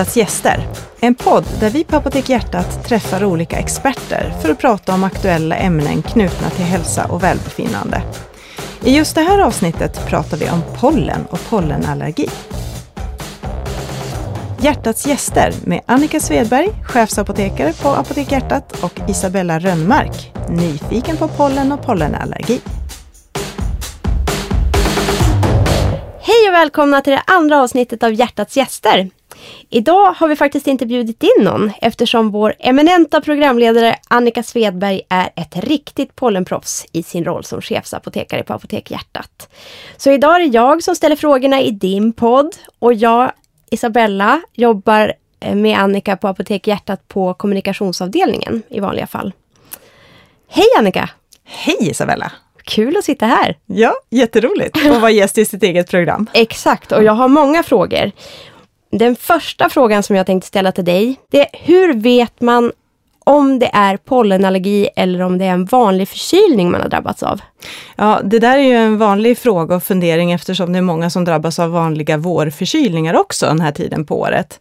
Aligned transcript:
Hjärtats 0.00 0.16
gäster. 0.16 0.68
En 1.00 1.14
podd 1.14 1.44
där 1.60 1.70
vi 1.70 1.84
på 1.84 1.96
Apotek 1.96 2.28
Hjärtat 2.28 2.84
träffar 2.84 3.24
olika 3.24 3.58
experter 3.58 4.34
för 4.42 4.50
att 4.50 4.58
prata 4.58 4.94
om 4.94 5.04
aktuella 5.04 5.56
ämnen 5.56 6.02
knutna 6.02 6.50
till 6.50 6.64
hälsa 6.64 7.04
och 7.04 7.22
välbefinnande. 7.22 8.02
I 8.84 8.96
just 8.96 9.14
det 9.14 9.20
här 9.20 9.38
avsnittet 9.38 10.06
pratar 10.06 10.36
vi 10.36 10.50
om 10.50 10.62
pollen 10.80 11.26
och 11.30 11.50
pollenallergi. 11.50 12.28
Hjärtats 14.60 15.06
gäster 15.06 15.52
med 15.64 15.80
Annika 15.86 16.20
Svedberg, 16.20 16.68
chefsapotekare 16.84 17.72
på 17.72 17.88
Apotek 17.88 18.32
Hjärtat 18.32 18.84
och 18.84 19.00
Isabella 19.08 19.58
Rönnmark, 19.58 20.32
nyfiken 20.48 21.16
på 21.16 21.28
pollen 21.28 21.72
och 21.72 21.82
pollenallergi. 21.82 22.60
Och 26.50 26.54
välkomna 26.54 27.00
till 27.00 27.12
det 27.12 27.22
andra 27.26 27.62
avsnittet 27.62 28.02
av 28.02 28.14
Hjärtats 28.14 28.56
gäster. 28.56 29.10
Idag 29.68 30.12
har 30.12 30.28
vi 30.28 30.36
faktiskt 30.36 30.66
inte 30.66 30.86
bjudit 30.86 31.22
in 31.22 31.44
någon 31.44 31.72
eftersom 31.80 32.30
vår 32.30 32.54
eminenta 32.58 33.20
programledare 33.20 33.96
Annika 34.08 34.42
Svedberg 34.42 35.02
är 35.08 35.30
ett 35.36 35.56
riktigt 35.56 36.16
pollenproffs 36.16 36.86
i 36.92 37.02
sin 37.02 37.24
roll 37.24 37.44
som 37.44 37.62
chefsapotekare 37.62 38.42
på 38.42 38.54
Apotek 38.54 38.90
Hjärtat. 38.90 39.48
Så 39.96 40.10
idag 40.10 40.34
är 40.34 40.38
det 40.38 40.44
jag 40.46 40.82
som 40.82 40.94
ställer 40.94 41.16
frågorna 41.16 41.60
i 41.60 41.70
din 41.70 42.12
podd 42.12 42.56
och 42.78 42.94
jag, 42.94 43.32
Isabella, 43.70 44.42
jobbar 44.52 45.12
eh, 45.40 45.54
med 45.54 45.78
Annika 45.78 46.16
på 46.16 46.28
Apotek 46.28 46.66
Hjärtat 46.66 47.08
på 47.08 47.34
kommunikationsavdelningen 47.34 48.62
i 48.68 48.80
vanliga 48.80 49.06
fall. 49.06 49.32
Hej 50.48 50.66
Annika! 50.78 51.10
Hej 51.44 51.76
Isabella! 51.80 52.32
Kul 52.70 52.96
att 52.96 53.04
sitta 53.04 53.26
här! 53.26 53.56
Ja, 53.66 53.92
jätteroligt 54.10 54.76
att 54.86 55.00
vara 55.00 55.10
gäst 55.10 55.38
i 55.38 55.44
sitt 55.44 55.62
eget 55.62 55.90
program. 55.90 56.26
Exakt, 56.32 56.92
och 56.92 57.04
jag 57.04 57.12
har 57.12 57.28
många 57.28 57.62
frågor. 57.62 58.10
Den 58.90 59.16
första 59.16 59.68
frågan 59.68 60.02
som 60.02 60.16
jag 60.16 60.26
tänkte 60.26 60.48
ställa 60.48 60.72
till 60.72 60.84
dig, 60.84 61.16
det 61.30 61.40
är 61.40 61.48
hur 61.52 61.94
vet 61.94 62.40
man 62.40 62.72
om 63.24 63.58
det 63.58 63.70
är 63.72 63.96
pollenallergi 63.96 64.88
eller 64.96 65.20
om 65.20 65.38
det 65.38 65.44
är 65.44 65.50
en 65.50 65.64
vanlig 65.64 66.08
förkylning 66.08 66.70
man 66.70 66.80
har 66.80 66.88
drabbats 66.88 67.22
av? 67.22 67.40
Ja, 67.96 68.20
det 68.24 68.38
där 68.38 68.58
är 68.58 68.62
ju 68.62 68.74
en 68.74 68.98
vanlig 68.98 69.38
fråga 69.38 69.76
och 69.76 69.82
fundering 69.82 70.32
eftersom 70.32 70.72
det 70.72 70.78
är 70.78 70.82
många 70.82 71.10
som 71.10 71.24
drabbas 71.24 71.58
av 71.58 71.70
vanliga 71.70 72.16
vårförkylningar 72.16 73.14
också 73.14 73.46
den 73.46 73.60
här 73.60 73.72
tiden 73.72 74.04
på 74.04 74.20
året. 74.20 74.60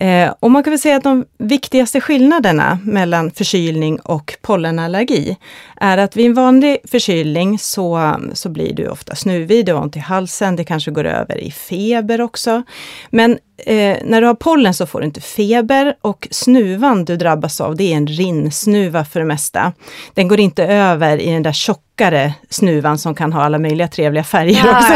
Eh, 0.00 0.34
och 0.40 0.50
man 0.50 0.62
kan 0.62 0.70
väl 0.70 0.80
säga 0.80 0.96
att 0.96 1.02
de 1.02 1.24
viktigaste 1.38 2.00
skillnaderna 2.00 2.78
mellan 2.84 3.30
förkylning 3.30 4.00
och 4.00 4.36
pollenallergi 4.42 5.36
är 5.80 5.98
att 5.98 6.16
vid 6.16 6.26
en 6.26 6.34
vanlig 6.34 6.78
förkylning 6.84 7.58
så, 7.58 8.14
så 8.32 8.48
blir 8.48 8.74
du 8.74 8.88
ofta 8.88 9.14
snuvig, 9.14 9.66
du 9.66 9.72
har 9.72 9.82
ont 9.82 9.96
i 9.96 10.00
halsen, 10.00 10.56
det 10.56 10.64
kanske 10.64 10.90
går 10.90 11.04
över 11.04 11.38
i 11.38 11.50
feber 11.50 12.20
också. 12.20 12.62
Men 13.10 13.38
eh, 13.66 13.96
när 14.04 14.20
du 14.20 14.26
har 14.26 14.34
pollen 14.34 14.74
så 14.74 14.86
får 14.86 15.00
du 15.00 15.06
inte 15.06 15.20
feber 15.20 15.96
och 16.00 16.28
snuvan 16.30 17.04
du 17.04 17.16
drabbas 17.16 17.60
av, 17.60 17.76
det 17.76 17.92
är 17.92 17.96
en 17.96 18.06
rinnsnuva 18.06 19.04
för 19.04 19.20
det 19.20 19.26
mesta. 19.26 19.72
Den 20.14 20.28
går 20.28 20.40
inte 20.40 20.64
över 20.66 21.18
i 21.18 21.30
den 21.30 21.42
där 21.42 21.52
tjocka 21.52 21.87
tjockare 21.98 22.34
snuvan 22.50 22.98
som 22.98 23.14
kan 23.14 23.32
ha 23.32 23.42
alla 23.42 23.58
möjliga 23.58 23.88
trevliga 23.88 24.24
färger 24.24 24.62
Ja, 24.66 24.78
också. 24.78 24.92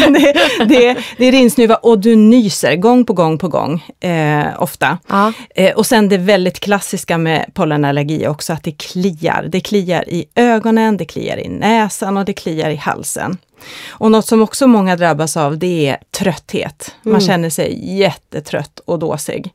det, 0.10 0.32
det, 0.64 0.96
det 1.18 1.26
är 1.26 1.32
rinnsnuva 1.32 1.74
och 1.74 1.98
du 1.98 2.16
nyser 2.16 2.76
gång 2.76 3.04
på 3.04 3.12
gång 3.12 3.38
på 3.38 3.48
gång, 3.48 3.84
eh, 4.00 4.44
ofta. 4.62 4.98
Ja. 5.08 5.32
Eh, 5.54 5.74
och 5.76 5.86
sen 5.86 6.08
det 6.08 6.18
väldigt 6.18 6.60
klassiska 6.60 7.18
med 7.18 7.50
pollenallergi 7.54 8.26
också, 8.26 8.52
att 8.52 8.64
det 8.64 8.72
kliar. 8.72 9.46
Det 9.48 9.60
kliar 9.60 10.08
i 10.08 10.24
ögonen, 10.34 10.96
det 10.96 11.04
kliar 11.04 11.36
i 11.36 11.48
näsan 11.48 12.16
och 12.16 12.24
det 12.24 12.32
kliar 12.32 12.70
i 12.70 12.76
halsen. 12.76 13.36
Och 13.90 14.10
något 14.10 14.26
som 14.26 14.42
också 14.42 14.66
många 14.66 14.96
drabbas 14.96 15.36
av, 15.36 15.58
det 15.58 15.88
är 15.88 15.96
trötthet. 16.18 16.94
Man 17.02 17.12
Mm. 17.14 17.26
känner 17.26 17.50
sig 17.50 17.98
jättetrött 17.98 18.80
och 18.86 18.98
dåsig. 18.98 19.52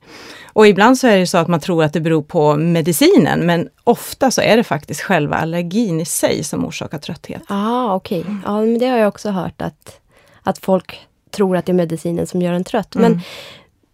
Och 0.55 0.67
ibland 0.67 0.97
så 0.97 1.07
är 1.07 1.17
det 1.17 1.27
så 1.27 1.37
att 1.37 1.47
man 1.47 1.59
tror 1.59 1.83
att 1.83 1.93
det 1.93 1.99
beror 2.01 2.21
på 2.21 2.55
medicinen, 2.55 3.45
men 3.45 3.69
ofta 3.83 4.31
så 4.31 4.41
är 4.41 4.57
det 4.57 4.63
faktiskt 4.63 5.01
själva 5.01 5.35
allergin 5.35 6.01
i 6.01 6.05
sig 6.05 6.43
som 6.43 6.65
orsakar 6.65 6.97
trötthet. 6.97 7.41
Ah, 7.47 7.95
okej. 7.95 8.25
Ja, 8.45 8.59
men 8.61 8.79
det 8.79 8.87
har 8.87 8.97
jag 8.97 9.07
också 9.07 9.29
hört 9.29 9.61
att, 9.61 9.99
att 10.43 10.57
folk 10.57 10.99
tror 11.31 11.57
att 11.57 11.65
det 11.65 11.71
är 11.71 11.73
medicinen 11.73 12.27
som 12.27 12.41
gör 12.41 12.53
en 12.53 12.63
trött. 12.63 12.95
Men 12.95 13.05
Mm. 13.05 13.19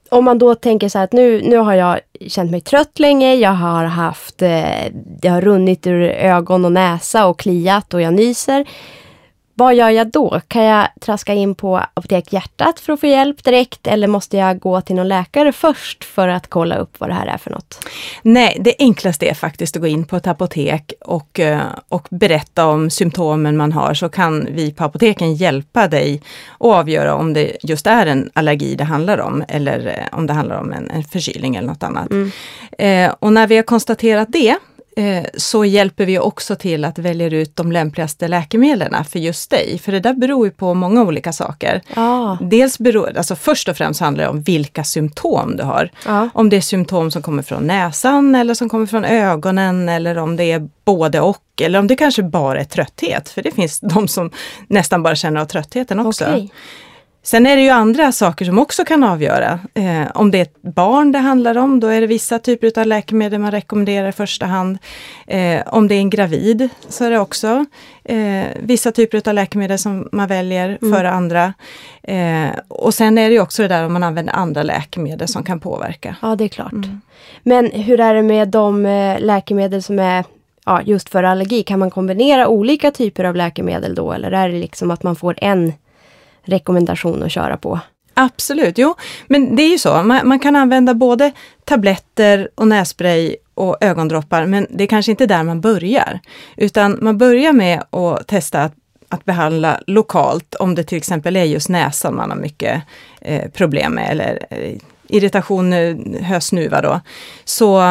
om 0.09 0.25
man 0.25 0.37
då 0.39 0.55
tänker 0.55 0.89
så 0.89 0.97
här 0.97 1.05
att 1.05 1.13
nu, 1.13 1.41
nu 1.41 1.57
har 1.57 1.73
jag 1.73 1.99
känt 2.27 2.51
mig 2.51 2.61
trött 2.61 2.99
länge, 2.99 3.35
jag 3.35 3.51
har 3.53 3.83
haft, 3.85 4.41
eh, 4.41 4.85
det 4.93 5.27
har 5.27 5.41
runnit 5.41 5.87
ur 5.87 6.01
ögon 6.03 6.65
och 6.65 6.71
näsa 6.71 7.25
och 7.27 7.39
kliat 7.39 7.93
och 7.93 8.01
jag 8.01 8.13
nyser. 8.13 8.65
Vad 9.61 9.75
gör 9.75 9.89
jag 9.89 10.11
då? 10.11 10.41
Kan 10.47 10.63
jag 10.63 10.87
traska 11.01 11.33
in 11.33 11.55
på 11.55 11.77
Apotek 11.93 12.33
Hjärtat 12.33 12.79
för 12.79 12.93
att 12.93 12.99
få 12.99 13.07
hjälp 13.07 13.43
direkt 13.43 13.87
eller 13.87 14.07
måste 14.07 14.37
jag 14.37 14.59
gå 14.59 14.81
till 14.81 14.95
någon 14.95 15.07
läkare 15.07 15.51
först 15.51 16.03
för 16.03 16.27
att 16.27 16.47
kolla 16.47 16.75
upp 16.75 16.99
vad 16.99 17.09
det 17.09 17.13
här 17.13 17.27
är 17.27 17.37
för 17.37 17.51
något? 17.51 17.85
Nej, 18.21 18.57
det 18.59 18.75
enklaste 18.79 19.25
är 19.25 19.33
faktiskt 19.33 19.75
att 19.75 19.81
gå 19.81 19.87
in 19.87 20.05
på 20.05 20.15
ett 20.15 20.27
apotek 20.27 20.93
och, 21.01 21.39
eh, 21.39 21.61
och 21.89 22.07
berätta 22.11 22.65
om 22.65 22.89
symptomen 22.89 23.57
man 23.57 23.71
har, 23.71 23.93
så 23.93 24.09
kan 24.09 24.47
vi 24.51 24.73
på 24.73 24.83
apoteken 24.83 25.35
hjälpa 25.35 25.87
dig 25.87 26.21
att 26.59 26.67
avgöra 26.67 27.15
om 27.15 27.33
det 27.33 27.57
just 27.63 27.87
är 27.87 28.05
en 28.05 28.29
allergi 28.33 28.75
det 28.75 28.83
handlar 28.83 29.17
om, 29.17 29.43
eller 29.47 29.87
eh, 29.87 30.17
om 30.17 30.27
det 30.27 30.33
handlar 30.33 30.59
om 30.59 30.73
en, 30.73 30.89
en 30.89 31.03
förkylning 31.03 31.55
eller 31.55 31.67
något 31.67 31.83
annat. 31.83 32.09
Eh, 32.77 33.11
och 33.19 33.33
när 33.33 33.47
vi 33.47 33.55
har 33.55 33.63
konstaterat 33.63 34.27
det, 34.31 34.55
så 35.37 35.65
hjälper 35.65 36.05
vi 36.05 36.19
också 36.19 36.55
till 36.55 36.85
att 36.85 36.99
välja 36.99 37.27
ut 37.27 37.55
de 37.55 37.71
lämpligaste 37.71 38.27
läkemedlen 38.27 39.05
för 39.05 39.19
just 39.19 39.49
dig. 39.49 39.79
För 39.83 39.91
det 39.91 39.99
där 39.99 40.13
beror 40.13 40.45
ju 40.45 40.51
på 40.51 40.73
många 40.73 41.01
olika 41.01 41.33
saker. 41.33 41.81
Ja. 41.95 42.37
Dels 42.41 42.79
beror, 42.79 43.17
alltså 43.17 43.35
först 43.35 43.69
och 43.69 43.77
främst 43.77 44.01
handlar 44.01 44.23
det 44.23 44.29
om 44.29 44.41
vilka 44.41 44.83
symptom 44.83 45.57
du 45.57 45.63
har. 45.63 45.91
Ja. 46.05 46.29
Om 46.33 46.49
det 46.49 46.57
är 46.57 46.61
symptom 46.61 47.11
som 47.11 47.21
kommer 47.21 47.43
från 47.43 47.67
näsan 47.67 48.35
eller 48.35 48.53
som 48.53 48.69
kommer 48.69 48.85
från 48.85 49.05
ögonen 49.05 49.89
eller 49.89 50.17
om 50.17 50.35
det 50.35 50.51
är 50.51 50.69
både 50.85 51.19
och. 51.19 51.43
Eller 51.61 51.79
om 51.79 51.87
det 51.87 51.95
kanske 51.95 52.23
bara 52.23 52.59
är 52.59 52.63
trötthet, 52.63 53.29
för 53.29 53.41
det 53.41 53.51
finns 53.51 53.79
de 53.79 54.07
som 54.07 54.31
nästan 54.67 55.03
bara 55.03 55.15
känner 55.15 55.41
av 55.41 55.45
tröttheten 55.45 55.99
också. 55.99 56.25
Okej. 56.25 56.51
Sen 57.23 57.45
är 57.45 57.55
det 57.55 57.61
ju 57.61 57.69
andra 57.69 58.11
saker 58.11 58.45
som 58.45 58.59
också 58.59 58.85
kan 58.85 59.03
avgöra. 59.03 59.59
Eh, 59.73 60.07
om 60.13 60.31
det 60.31 60.37
är 60.37 60.41
ett 60.41 60.61
barn 60.61 61.11
det 61.11 61.19
handlar 61.19 61.57
om, 61.57 61.79
då 61.79 61.87
är 61.87 62.01
det 62.01 62.07
vissa 62.07 62.39
typer 62.39 62.79
av 62.79 62.87
läkemedel 62.87 63.39
man 63.39 63.51
rekommenderar 63.51 64.09
i 64.09 64.11
första 64.11 64.45
hand. 64.45 64.77
Eh, 65.27 65.61
om 65.67 65.87
det 65.87 65.95
är 65.95 65.99
en 65.99 66.09
gravid 66.09 66.69
så 66.89 67.05
är 67.05 67.11
det 67.11 67.19
också 67.19 67.65
eh, 68.03 68.45
vissa 68.59 68.91
typer 68.91 69.29
av 69.29 69.33
läkemedel 69.33 69.79
som 69.79 70.09
man 70.11 70.27
väljer 70.27 70.77
före 70.93 71.11
andra. 71.11 71.53
Eh, 72.03 72.49
och 72.67 72.93
sen 72.93 73.17
är 73.17 73.29
det 73.29 73.33
ju 73.33 73.41
också 73.41 73.61
det 73.61 73.67
där 73.67 73.85
om 73.85 73.93
man 73.93 74.03
använder 74.03 74.33
andra 74.33 74.63
läkemedel 74.63 75.27
som 75.27 75.43
kan 75.43 75.59
påverka. 75.59 76.15
Ja, 76.21 76.35
det 76.35 76.43
är 76.43 76.49
klart. 76.49 76.85
Men 77.43 77.71
hur 77.71 77.99
är 77.99 78.13
det 78.13 78.23
med 78.23 78.47
de 78.47 78.85
eh, 78.85 79.19
läkemedel 79.19 79.83
som 79.83 79.99
är 79.99 80.25
ja, 80.65 80.81
just 80.85 81.09
för 81.09 81.23
allergi? 81.23 81.63
Kan 81.63 81.79
man 81.79 81.91
kombinera 81.91 82.47
olika 82.47 82.91
typer 82.91 83.23
av 83.23 83.35
läkemedel 83.35 83.95
då? 83.95 84.11
Eller 84.11 84.31
är 84.31 84.49
det 84.49 84.59
liksom 84.59 84.91
att 84.91 85.03
man 85.03 85.15
får 85.15 85.35
en 85.37 85.73
rekommendation 86.43 87.23
att 87.23 87.31
köra 87.31 87.57
på? 87.57 87.79
Absolut, 88.13 88.77
jo. 88.77 88.95
Men 89.27 89.55
det 89.55 89.63
är 89.63 89.69
ju 89.69 89.77
så, 89.77 90.03
man, 90.03 90.27
man 90.27 90.39
kan 90.39 90.55
använda 90.55 90.93
både 90.93 91.31
tabletter 91.65 92.49
och 92.55 92.67
nässpray 92.67 93.35
och 93.53 93.77
ögondroppar, 93.81 94.45
men 94.45 94.67
det 94.69 94.83
är 94.83 94.87
kanske 94.87 95.11
inte 95.11 95.25
där 95.25 95.43
man 95.43 95.61
börjar. 95.61 96.19
Utan 96.57 96.97
man 97.01 97.17
börjar 97.17 97.53
med 97.53 97.83
att 97.89 98.27
testa 98.27 98.61
att, 98.61 98.73
att 99.09 99.25
behandla 99.25 99.79
lokalt, 99.87 100.55
om 100.55 100.75
det 100.75 100.83
till 100.83 100.97
exempel 100.97 101.35
är 101.35 101.43
just 101.43 101.69
näsan 101.69 102.15
man 102.15 102.29
har 102.29 102.37
mycket 102.37 102.81
eh, 103.21 103.49
problem 103.51 103.93
med, 103.93 104.11
eller 104.11 104.45
eh, 104.49 104.77
irritation, 105.07 105.73
eh, 105.73 105.95
hösnuva 106.21 106.81
då. 106.81 107.01
Så, 107.43 107.81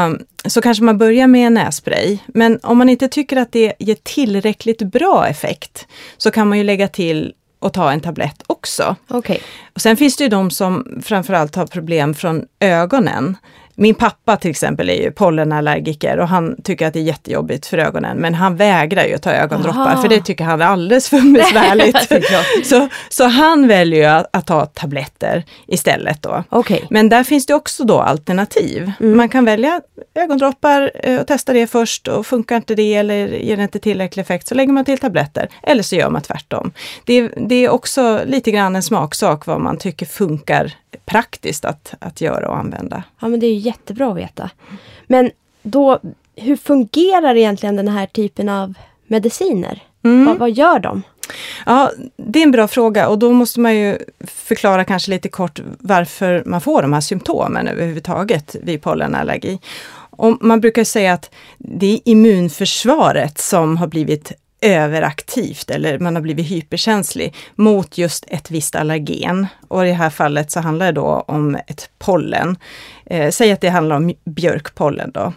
så 0.46 0.60
kanske 0.60 0.84
man 0.84 0.98
börjar 0.98 1.26
med 1.26 1.52
nässpray. 1.52 2.18
Men 2.26 2.58
om 2.62 2.78
man 2.78 2.88
inte 2.88 3.08
tycker 3.08 3.36
att 3.36 3.52
det 3.52 3.72
ger 3.78 3.96
tillräckligt 4.02 4.82
bra 4.82 5.26
effekt, 5.26 5.86
så 6.16 6.30
kan 6.30 6.48
man 6.48 6.58
ju 6.58 6.64
lägga 6.64 6.88
till 6.88 7.34
och 7.60 7.72
ta 7.72 7.92
en 7.92 8.00
tablett 8.00 8.42
också. 8.46 8.96
Okej. 9.08 9.42
Och 9.74 9.80
sen 9.80 9.96
finns 9.96 10.16
det 10.16 10.24
ju 10.24 10.30
de 10.30 10.50
som 10.50 11.00
framförallt 11.02 11.56
har 11.56 11.66
problem 11.66 12.14
från 12.14 12.44
ögonen. 12.60 13.36
Min 13.80 13.94
pappa 13.94 14.36
till 14.36 14.50
exempel 14.50 14.90
är 14.90 15.02
ju 15.02 15.10
pollenallergiker 15.10 16.18
och 16.18 16.28
han 16.28 16.62
tycker 16.62 16.86
att 16.86 16.92
det 16.92 16.98
är 16.98 17.02
jättejobbigt 17.02 17.66
för 17.66 17.78
ögonen, 17.78 18.16
men 18.16 18.34
han 18.34 18.56
vägrar 18.56 19.04
ju 19.04 19.14
att 19.14 19.22
ta 19.22 19.30
ögondroppar 19.30 19.92
Aha. 19.92 20.02
för 20.02 20.08
det 20.08 20.20
tycker 20.20 20.44
han 20.44 20.60
är 20.60 20.66
alldeles 20.66 21.08
för 21.08 21.34
besvärligt. 21.34 21.96
Så, 22.66 22.88
så 23.08 23.24
han 23.24 23.68
väljer 23.68 24.00
ju 24.00 24.04
att, 24.04 24.26
att 24.32 24.46
ta 24.46 24.66
tabletter 24.66 25.44
istället 25.66 26.22
då. 26.22 26.44
Okej. 26.48 26.86
Men 26.90 27.08
där 27.08 27.24
finns 27.24 27.46
det 27.46 27.54
också 27.54 27.84
då 27.84 27.98
alternativ. 27.98 28.92
Mm. 29.00 29.16
Man 29.16 29.28
kan 29.28 29.44
välja 29.44 29.80
ögondroppar 30.14 30.90
eh, 30.94 31.20
och 31.20 31.26
testa 31.26 31.52
det 31.52 31.66
först 31.66 32.08
och 32.08 32.26
funkar 32.26 32.56
inte 32.56 32.74
det 32.74 32.94
eller 32.94 33.28
ger 33.28 33.56
det 33.56 33.62
inte 33.62 33.78
tillräcklig 33.78 34.22
effekt 34.22 34.48
så 34.48 34.54
lägger 34.54 34.72
man 34.72 34.84
till 34.84 34.98
tabletter. 34.98 35.48
Eller 35.62 35.82
så 35.82 35.96
gör 35.96 36.10
man 36.10 36.22
tvärtom. 36.22 36.72
Det, 37.04 37.28
det 37.36 37.64
är 37.64 37.68
också 37.68 38.20
lite 38.26 38.50
grann 38.50 38.76
en 38.76 38.82
smaksak 38.82 39.46
vad 39.46 39.60
man 39.60 39.76
tycker 39.76 40.06
funkar 40.06 40.74
praktiskt 41.04 41.64
att, 41.64 41.94
att 41.98 42.20
göra 42.20 42.48
och 42.48 42.58
använda. 42.58 43.02
Ja, 43.20 43.28
men 43.28 43.40
det 43.40 43.46
är 43.46 43.52
ju 43.52 43.58
jättebra 43.58 44.10
att 44.10 44.16
veta. 44.16 44.50
Men 45.06 45.30
då, 45.62 45.98
hur 46.36 46.56
fungerar 46.56 47.36
egentligen 47.36 47.76
den 47.76 47.88
här 47.88 48.06
typen 48.06 48.48
av 48.48 48.74
mediciner? 49.06 49.82
Mm. 50.02 50.24
Vad, 50.24 50.38
vad 50.38 50.50
gör 50.50 50.78
de? 50.78 51.02
Ja, 51.66 51.90
det 52.16 52.38
är 52.38 52.42
en 52.42 52.50
bra 52.50 52.68
fråga 52.68 53.08
och 53.08 53.18
då 53.18 53.32
måste 53.32 53.60
man 53.60 53.76
ju 53.76 53.98
förklara 54.20 54.84
kanske 54.84 55.10
lite 55.10 55.28
kort 55.28 55.60
varför 55.78 56.42
man 56.46 56.60
får 56.60 56.82
de 56.82 56.92
här 56.92 57.00
symptomen 57.00 57.68
överhuvudtaget 57.68 58.56
vid 58.62 58.82
pollenallergi. 58.82 59.58
Och 60.10 60.38
man 60.40 60.60
brukar 60.60 60.84
säga 60.84 61.12
att 61.12 61.30
det 61.58 61.94
är 61.94 62.00
immunförsvaret 62.04 63.38
som 63.38 63.76
har 63.76 63.86
blivit 63.86 64.32
överaktivt 64.60 65.70
eller 65.70 65.98
man 65.98 66.14
har 66.14 66.22
blivit 66.22 66.46
hyperkänslig 66.46 67.34
mot 67.54 67.98
just 67.98 68.24
ett 68.28 68.50
visst 68.50 68.74
allergen. 68.74 69.46
Och 69.68 69.86
i 69.86 69.88
det 69.88 69.94
här 69.94 70.10
fallet 70.10 70.50
så 70.50 70.60
handlar 70.60 70.86
det 70.86 70.92
då 70.92 71.24
om 71.28 71.54
ett 71.66 71.90
pollen. 71.98 72.56
Eh, 73.06 73.30
säg 73.30 73.52
att 73.52 73.60
det 73.60 73.68
handlar 73.68 73.96
om 73.96 74.14
björkpollen 74.24 75.10
då. 75.10 75.32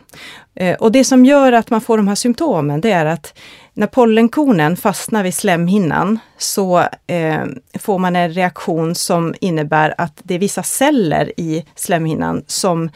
Eh, 0.55 0.75
och 0.75 0.91
det 0.91 1.03
som 1.03 1.25
gör 1.25 1.51
att 1.51 1.69
man 1.69 1.81
får 1.81 1.97
de 1.97 2.07
här 2.07 2.15
symptomen, 2.15 2.81
det 2.81 2.91
är 2.91 3.05
att 3.05 3.39
när 3.73 3.87
pollenkornen 3.87 4.77
fastnar 4.77 5.23
vid 5.23 5.33
slemhinnan 5.33 6.19
så 6.37 6.79
eh, 7.07 7.43
får 7.79 7.99
man 7.99 8.15
en 8.15 8.33
reaktion 8.33 8.95
som 8.95 9.35
innebär 9.41 9.95
att 9.97 10.21
det 10.23 10.35
är 10.35 10.39
vissa 10.39 10.63
celler 10.63 11.31
i 11.39 11.65
slemhinnan 11.75 12.43
som 12.47 12.89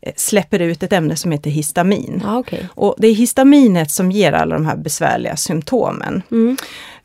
eh, 0.00 0.12
släpper 0.16 0.58
ut 0.58 0.82
ett 0.82 0.92
ämne 0.92 1.16
som 1.16 1.32
heter 1.32 1.50
histamin. 1.50 2.22
Ah, 2.26 2.38
okay. 2.38 2.60
Och 2.74 2.94
det 2.98 3.08
är 3.08 3.14
histaminet 3.14 3.90
som 3.90 4.12
ger 4.12 4.32
alla 4.32 4.54
de 4.54 4.66
här 4.66 4.76
besvärliga 4.76 5.36
symptomen. 5.36 6.22
Mm. 6.30 6.56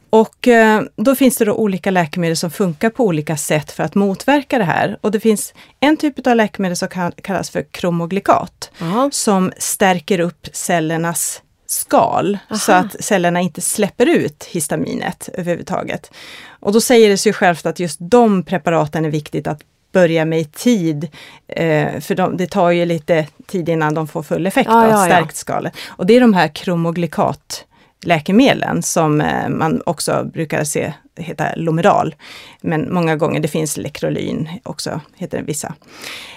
Och 0.09 0.47
eh, 0.47 0.81
då 0.95 1.15
finns 1.15 1.37
det 1.37 1.45
då 1.45 1.53
olika 1.53 1.91
läkemedel 1.91 2.37
som 2.37 2.51
funkar 2.51 2.89
på 2.89 3.05
olika 3.05 3.37
sätt 3.37 3.71
för 3.71 3.83
att 3.83 3.95
motverka 3.95 4.57
det 4.57 4.63
här. 4.63 4.97
Och 5.01 5.11
det 5.11 5.19
finns 5.19 5.53
en 5.79 5.97
typ 5.97 6.27
av 6.27 6.35
läkemedel 6.35 6.77
som 6.77 7.11
kallas 7.21 7.49
för 7.49 7.63
kromoglikat, 7.71 8.71
Aha. 8.81 9.09
som 9.11 9.51
stärker 9.57 10.19
upp 10.19 10.47
cellernas 10.53 11.41
skal 11.65 12.37
Aha. 12.49 12.59
så 12.59 12.71
att 12.71 13.03
cellerna 13.03 13.41
inte 13.41 13.61
släpper 13.61 14.05
ut 14.05 14.43
histaminet 14.43 15.29
överhuvudtaget. 15.33 16.11
Och 16.59 16.73
då 16.73 16.81
säger 16.81 17.09
det 17.09 17.17
sig 17.17 17.33
självt 17.33 17.65
att 17.65 17.79
just 17.79 17.97
de 18.01 18.43
preparaten 18.43 19.05
är 19.05 19.09
viktigt 19.09 19.47
att 19.47 19.61
börja 19.91 20.25
med 20.25 20.39
i 20.39 20.45
tid. 20.45 21.07
Eh, 21.47 21.99
för 21.99 22.15
de, 22.15 22.37
det 22.37 22.47
tar 22.47 22.69
ju 22.71 22.85
lite 22.85 23.27
tid 23.47 23.69
innan 23.69 23.93
de 23.93 24.07
får 24.07 24.23
full 24.23 24.47
effekt 24.47 24.69
Ja, 24.69 24.83
av 24.83 24.89
ja, 24.89 24.99
ja. 24.99 25.05
stärkt 25.05 25.35
skalet. 25.35 25.73
Och 25.87 26.05
det 26.05 26.15
är 26.15 26.21
de 26.21 26.33
här 26.33 26.47
kromoglikat 26.47 27.65
läkemedlen 28.03 28.83
som 28.83 29.21
eh, 29.21 29.49
man 29.49 29.81
också 29.85 30.29
brukar 30.33 30.63
se 30.63 30.93
heta 31.15 31.55
Lomeral. 31.55 32.15
Men 32.61 32.93
många 32.93 33.15
gånger, 33.15 33.39
det 33.39 33.47
finns 33.47 33.77
Lectrolyn 33.77 34.49
också, 34.63 35.01
heter 35.15 35.37
det 35.37 35.43
vissa. 35.43 35.73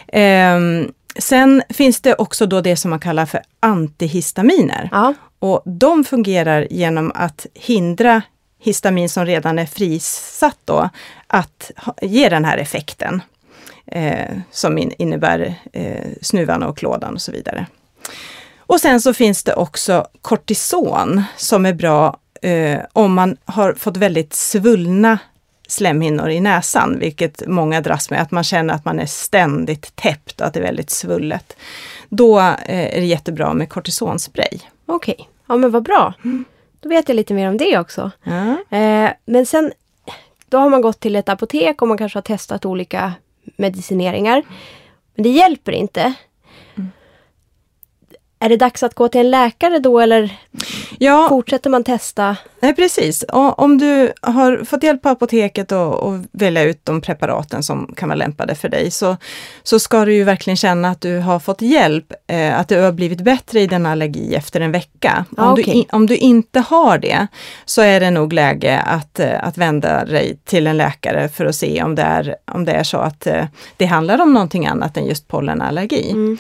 Ehm, 0.08 0.92
sen 1.18 1.62
finns 1.68 2.00
det 2.00 2.14
också 2.14 2.46
då 2.46 2.60
det 2.60 2.76
som 2.76 2.90
man 2.90 3.00
kallar 3.00 3.26
för 3.26 3.40
antihistaminer. 3.60 4.88
Ja. 4.92 5.14
Och 5.38 5.62
de 5.64 6.04
fungerar 6.04 6.66
genom 6.70 7.12
att 7.14 7.46
hindra 7.54 8.22
histamin 8.58 9.08
som 9.08 9.26
redan 9.26 9.58
är 9.58 9.66
frisatt 9.66 10.58
då, 10.64 10.88
att 11.26 11.70
ge 12.02 12.28
den 12.28 12.44
här 12.44 12.58
effekten. 12.58 13.22
Eh, 13.86 14.38
som 14.50 14.78
in, 14.78 14.92
innebär 14.98 15.54
eh, 15.72 16.08
snuvan 16.22 16.62
och 16.62 16.78
klådan 16.78 17.14
och 17.14 17.20
så 17.22 17.32
vidare. 17.32 17.66
Och 18.66 18.80
sen 18.80 19.00
så 19.00 19.14
finns 19.14 19.44
det 19.44 19.54
också 19.54 20.06
kortison 20.22 21.22
som 21.36 21.66
är 21.66 21.72
bra 21.72 22.16
eh, 22.42 22.80
om 22.92 23.14
man 23.14 23.36
har 23.44 23.74
fått 23.74 23.96
väldigt 23.96 24.34
svullna 24.34 25.18
slemhinnor 25.68 26.30
i 26.30 26.40
näsan, 26.40 26.98
vilket 26.98 27.46
många 27.46 27.80
dras 27.80 28.10
med, 28.10 28.22
att 28.22 28.30
man 28.30 28.44
känner 28.44 28.74
att 28.74 28.84
man 28.84 29.00
är 29.00 29.06
ständigt 29.06 29.96
täppt 29.96 30.40
att 30.40 30.54
det 30.54 30.60
är 30.60 30.64
väldigt 30.64 30.90
svullet. 30.90 31.56
Då 32.08 32.38
eh, 32.38 32.96
är 32.96 33.00
det 33.00 33.06
jättebra 33.06 33.54
med 33.54 33.68
kortisonspray. 33.68 34.58
Okej, 34.86 35.28
ja 35.46 35.56
men 35.56 35.70
vad 35.70 35.82
bra. 35.82 36.14
Mm. 36.24 36.44
Då 36.80 36.88
vet 36.88 37.08
jag 37.08 37.16
lite 37.16 37.34
mer 37.34 37.48
om 37.48 37.56
det 37.56 37.78
också. 37.78 38.10
Ja. 38.22 38.76
Eh, 38.78 39.10
men 39.24 39.46
sen, 39.46 39.72
då 40.48 40.58
har 40.58 40.70
man 40.70 40.82
gått 40.82 41.00
till 41.00 41.16
ett 41.16 41.28
apotek 41.28 41.82
och 41.82 41.88
man 41.88 41.98
kanske 41.98 42.16
har 42.16 42.22
testat 42.22 42.64
olika 42.64 43.12
medicineringar. 43.56 44.42
Men 45.14 45.22
det 45.22 45.28
hjälper 45.28 45.72
inte. 45.72 46.14
Är 48.42 48.48
det 48.48 48.56
dags 48.56 48.82
att 48.82 48.94
gå 48.94 49.08
till 49.08 49.20
en 49.20 49.30
läkare 49.30 49.78
då 49.78 50.00
eller 50.00 50.36
Ja, 50.98 51.26
fortsätter 51.28 51.70
man 51.70 51.84
testa? 51.84 52.36
nej, 52.60 52.74
precis. 52.74 53.22
Och 53.22 53.58
om 53.58 53.78
du 53.78 54.12
har 54.20 54.64
fått 54.64 54.82
hjälp 54.82 55.02
på 55.02 55.08
apoteket 55.08 55.72
och, 55.72 55.94
och 55.94 56.18
välja 56.32 56.62
ut 56.62 56.80
de 56.84 57.00
preparaten 57.00 57.62
som 57.62 57.94
kan 57.96 58.08
vara 58.08 58.16
lämpade 58.16 58.54
för 58.54 58.68
dig, 58.68 58.90
så, 58.90 59.16
så 59.62 59.78
ska 59.78 60.04
du 60.04 60.14
ju 60.14 60.24
verkligen 60.24 60.56
känna 60.56 60.88
att 60.88 61.00
du 61.00 61.18
har 61.18 61.38
fått 61.38 61.62
hjälp, 61.62 62.12
eh, 62.26 62.58
att 62.58 62.68
du 62.68 62.80
har 62.80 62.92
blivit 62.92 63.20
bättre 63.20 63.60
i 63.60 63.66
din 63.66 63.86
allergi 63.86 64.34
efter 64.34 64.60
en 64.60 64.72
vecka. 64.72 65.24
Om, 65.36 65.54
du, 65.54 65.62
okej. 65.62 65.74
in- 65.74 65.84
om 65.92 66.06
du 66.06 66.16
inte 66.16 66.60
har 66.60 66.98
det, 66.98 67.26
så 67.64 67.82
är 67.82 68.00
det 68.00 68.10
nog 68.10 68.32
läge 68.32 68.80
att, 68.80 69.20
eh, 69.20 69.44
att 69.44 69.58
vända 69.58 70.04
dig 70.04 70.38
till 70.44 70.66
en 70.66 70.76
läkare 70.76 71.28
för 71.28 71.46
att 71.46 71.54
se 71.56 71.82
om 71.82 71.94
det 71.94 72.02
är, 72.02 72.36
om 72.52 72.64
det 72.64 72.72
är 72.72 72.84
så 72.84 72.98
att 72.98 73.26
eh, 73.26 73.44
det 73.76 73.86
handlar 73.86 74.20
om 74.22 74.32
någonting 74.32 74.66
annat 74.66 74.96
än 74.96 75.06
just 75.06 75.28
pollenallergi. 75.28 76.10
Mm. 76.10 76.38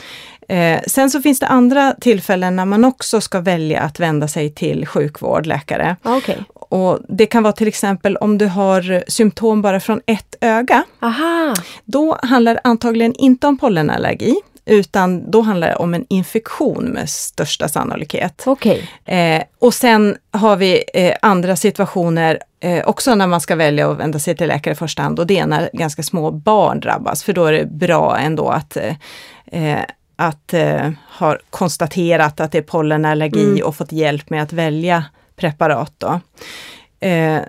Eh, 0.52 0.80
sen 0.86 1.10
så 1.10 1.22
finns 1.22 1.40
det 1.40 1.46
andra 1.46 1.94
tillfällen 2.00 2.56
när 2.56 2.64
man 2.64 2.84
också 2.84 3.20
ska 3.20 3.40
välja 3.40 3.80
att 3.80 4.00
vända 4.00 4.28
sig 4.28 4.54
till 4.54 4.86
sjukvård, 4.86 5.46
läkare. 5.46 5.96
Ja, 6.02 6.16
Okej. 6.16 6.38
Och 6.54 6.98
det 7.08 7.26
kan 7.26 7.42
vara 7.42 7.52
till 7.52 7.68
exempel 7.68 8.16
om 8.16 8.38
du 8.38 8.46
har 8.46 9.04
symptom 9.10 9.62
bara 9.62 9.80
från 9.80 10.00
ett 10.06 10.34
öga. 10.40 10.84
Aha, 11.00 11.54
Då 11.84 12.18
handlar 12.22 12.54
det 12.54 12.60
antagligen 12.64 13.14
inte 13.14 13.46
om 13.46 13.58
pollenallergi, 13.58 14.34
utan 14.64 15.30
då 15.30 15.40
handlar 15.40 15.68
det 15.68 15.76
om 15.76 15.94
en 15.94 16.06
infektion 16.08 16.84
med 16.84 17.10
största 17.10 17.68
sannolikhet. 17.68 18.42
okej. 18.46 18.90
Eh, 19.04 19.42
och 19.58 19.74
sen 19.74 20.16
har 20.30 20.56
vi 20.56 20.84
eh, 20.94 21.16
andra 21.22 21.56
situationer 21.56 22.38
eh, 22.60 22.88
också 22.88 23.14
när 23.14 23.26
man 23.26 23.40
ska 23.40 23.56
välja 23.56 23.90
att 23.90 23.98
vända 23.98 24.18
sig 24.18 24.36
till 24.36 24.48
läkare 24.48 24.72
i 24.72 24.76
första 24.76 25.02
hand 25.02 25.18
och 25.18 25.26
det 25.26 25.38
är 25.38 25.46
när 25.46 25.70
ganska 25.72 26.02
små 26.02 26.30
barn 26.30 26.80
drabbas, 26.80 27.24
för 27.24 27.32
då 27.32 27.44
är 27.44 27.52
det 27.52 27.66
bra 27.66 28.18
ändå 28.18 28.48
att 28.48 28.76
eh, 28.76 28.94
eh, 29.46 29.80
att 30.16 30.54
eh, 30.54 30.90
ha 31.18 31.38
konstaterat 31.50 32.40
att 32.40 32.52
det 32.52 32.58
är 32.58 32.62
pollenallergi 32.62 33.44
Mm. 33.44 33.66
och 33.66 33.76
fått 33.76 33.92
hjälp 33.92 34.30
med 34.30 34.42
att 34.42 34.52
välja 34.52 35.04
preparat. 35.36 35.92
Då. 35.98 36.20
Eh, 37.08 37.40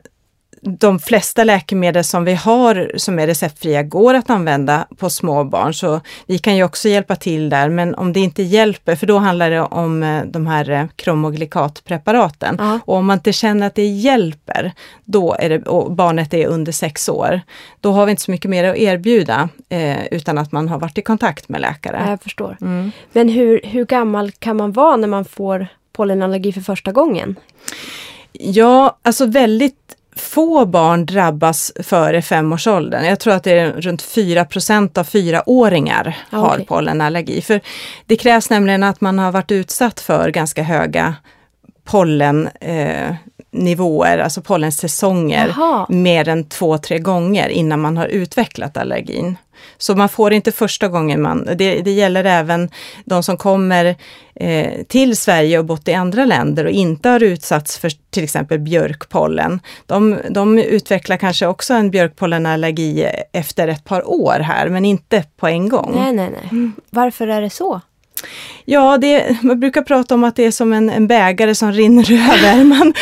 de 0.65 0.99
flesta 0.99 1.43
läkemedel 1.43 2.03
som 2.03 2.25
vi 2.25 2.33
har 2.33 2.91
som 2.95 3.19
är 3.19 3.27
receptfria 3.27 3.83
går 3.83 4.13
att 4.13 4.29
använda 4.29 4.87
på 4.97 5.09
små 5.09 5.43
barn, 5.43 5.73
så 5.73 6.01
vi 6.25 6.37
kan 6.37 6.55
ju 6.55 6.63
också 6.63 6.89
hjälpa 6.89 7.15
till 7.15 7.49
där. 7.49 7.69
Men 7.69 7.95
om 7.95 8.13
det 8.13 8.19
inte 8.19 8.43
hjälper, 8.43 8.95
för 8.95 9.07
då 9.07 9.17
handlar 9.17 9.49
det 9.49 9.61
om 9.61 10.03
eh, 10.03 10.23
de 10.25 10.47
här 10.47 10.69
eh, 10.69 10.85
kromoglikatpreparaten. 10.95 12.55
Ja. 12.59 12.79
Och 12.85 12.95
om 12.95 13.05
man 13.05 13.17
inte 13.17 13.33
känner 13.33 13.67
att 13.67 13.75
det 13.75 13.85
hjälper, 13.85 14.71
då 15.05 15.35
är 15.39 15.49
det, 15.49 15.67
och 15.67 15.91
barnet 15.91 16.33
är 16.33 16.47
under 16.47 16.71
sex 16.71 17.09
år, 17.09 17.41
då 17.81 17.91
har 17.91 18.05
vi 18.05 18.09
inte 18.09 18.23
så 18.23 18.31
mycket 18.31 18.49
mer 18.49 18.63
att 18.63 18.77
erbjuda 18.77 19.49
eh, 19.69 20.05
utan 20.05 20.37
att 20.37 20.51
man 20.51 20.69
har 20.69 20.79
varit 20.79 20.97
i 20.97 21.01
kontakt 21.01 21.49
med 21.49 21.61
läkare. 21.61 22.01
Ja, 22.03 22.09
Jag 22.09 22.21
förstår. 22.21 22.57
Mm. 22.61 22.91
Men 23.11 23.29
hur, 23.29 23.61
hur 23.63 23.85
gammal 23.85 24.31
kan 24.31 24.57
man 24.57 24.71
vara 24.71 24.95
när 24.95 25.07
man 25.07 25.25
får 25.25 25.67
pollenallergi 25.93 26.53
för 26.53 26.61
första 26.61 26.91
gången? 26.91 27.35
Ja, 28.31 28.97
alltså 29.01 29.25
väldigt 29.25 29.82
få 30.15 30.65
barn 30.65 31.05
drabbas 31.05 31.71
före 31.83 32.21
femårsåldern. 32.21 33.05
Jag 33.05 33.19
tror 33.19 33.33
att 33.33 33.43
det 33.43 33.51
är 33.59 33.71
runt 33.71 34.03
4% 34.03 34.97
av 34.97 35.03
fyraåringar 35.03 36.17
Ja, 36.29 36.37
har 36.37 36.59
pollenallergi. 36.59 37.41
För 37.41 37.61
det 38.05 38.15
krävs 38.15 38.49
nämligen 38.49 38.83
att 38.83 39.01
man 39.01 39.19
har 39.19 39.31
varit 39.31 39.51
utsatt 39.51 39.99
för 39.99 40.29
ganska 40.29 40.63
höga 40.63 41.15
pollennivåer, 41.83 44.17
eh, 44.17 44.23
alltså 44.23 44.41
pollensäsonger, 44.41 45.53
Jaha. 45.57 45.85
mer 45.89 46.29
än 46.29 46.49
två, 46.49 46.77
tre 46.77 46.99
gånger 46.99 47.49
innan 47.49 47.81
man 47.81 47.97
har 47.97 48.05
utvecklat 48.07 48.77
allergin. 48.77 49.35
Så 49.77 49.95
man 49.95 50.09
får 50.09 50.33
inte 50.33 50.51
första 50.51 50.87
gången 50.87 51.21
man, 51.21 51.45
det, 51.55 51.81
det 51.81 51.91
gäller 51.91 52.23
även 52.23 52.69
de 53.05 53.23
som 53.23 53.37
kommer 53.37 53.95
eh, 54.35 54.83
till 54.87 55.17
Sverige 55.17 55.59
och 55.59 55.65
bott 55.65 55.87
i 55.87 55.93
andra 55.93 56.25
länder 56.25 56.65
och 56.65 56.71
inte 56.71 57.09
har 57.09 57.23
utsatts 57.23 57.77
för 57.77 57.91
till 58.09 58.23
exempel 58.23 58.59
björkpollen. 58.59 59.59
De, 59.85 60.17
de 60.29 60.59
utvecklar 60.59 61.17
kanske 61.17 61.47
också 61.47 61.73
en 61.73 61.91
björkpollenallergi 61.91 63.05
efter 63.33 63.67
ett 63.67 63.83
par 63.83 64.09
år 64.09 64.39
här, 64.39 64.69
men 64.69 64.85
inte 64.85 65.23
på 65.37 65.47
en 65.47 65.69
gång. 65.69 65.91
Nej, 65.95 66.13
nej, 66.13 66.29
nej. 66.51 66.71
Varför 66.89 67.27
är 67.27 67.41
det 67.41 67.49
så? 67.49 67.81
Ja, 68.65 68.97
det, 68.97 69.37
man 69.43 69.59
brukar 69.59 69.81
prata 69.81 70.13
om 70.15 70.23
att 70.23 70.35
det 70.35 70.43
är 70.45 70.51
som 70.51 70.73
en, 70.73 70.89
en 70.89 71.07
bägare 71.07 71.55
som 71.55 71.71
rinner 71.71 72.11
över. 72.11 72.63
Man, 72.63 72.93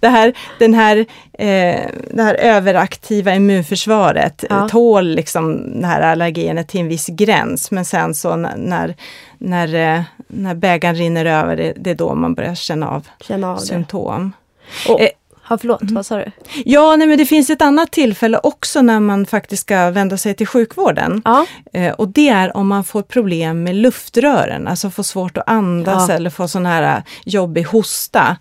det, 0.00 0.08
här, 0.08 0.32
den 0.58 0.74
här, 0.74 0.96
eh, 1.32 1.80
det 2.10 2.22
här 2.22 2.34
överaktiva 2.34 3.34
immunförsvaret 3.34 4.44
Ja. 4.50 4.56
eh, 4.56 4.66
tål 4.66 5.08
liksom 5.14 5.72
det 5.80 5.86
här 5.86 6.00
allergenet 6.00 6.68
till 6.68 6.80
en 6.80 6.88
viss 6.88 7.06
gräns. 7.06 7.70
Men 7.70 7.84
sen 7.84 8.14
så 8.14 8.36
när, 8.36 8.94
när, 9.38 9.96
eh, 9.96 10.02
när 10.28 10.54
bägaren 10.54 10.94
rinner 10.96 11.24
över, 11.24 11.56
det, 11.56 11.72
det 11.76 11.90
är 11.90 11.94
då 11.94 12.14
man 12.14 12.34
börjar 12.34 12.54
känna 12.54 12.88
av 12.88 13.06
Känna 13.20 13.52
av 13.52 13.56
symptom. 13.56 14.32
Och, 14.88 15.00
Eh, 15.00 15.08
Ja, 15.50 15.58
förlåt, 15.58 15.80
vad 15.82 16.06
sa 16.06 16.16
du? 16.16 16.30
Ja, 16.64 16.96
nej, 16.96 17.06
men 17.08 17.18
det 17.18 17.26
finns 17.26 17.50
ett 17.50 17.62
annat 17.62 17.90
tillfälle 17.90 18.40
också 18.42 18.82
när 18.82 19.00
man 19.00 19.26
faktiskt 19.26 19.62
ska 19.62 19.90
vända 19.90 20.16
sig 20.16 20.34
till 20.34 20.46
sjukvården. 20.46 21.22
Ja, 21.24 21.46
Eh, 21.72 21.92
och 21.92 22.08
det 22.08 22.28
är 22.28 22.56
om 22.56 22.68
man 22.68 22.84
får 22.84 23.02
problem 23.02 23.62
med 23.62 23.74
luftrören, 23.76 24.68
alltså 24.68 24.90
får 24.90 25.02
svårt 25.02 25.36
att 25.38 25.48
andas 25.48 26.08
Ja. 26.08 26.14
eller 26.14 26.30
får 26.30 26.46
sån 26.46 26.66
här 26.66 26.96
eh, 26.96 27.02
jobbig 27.24 27.62
hosta. 27.62 28.36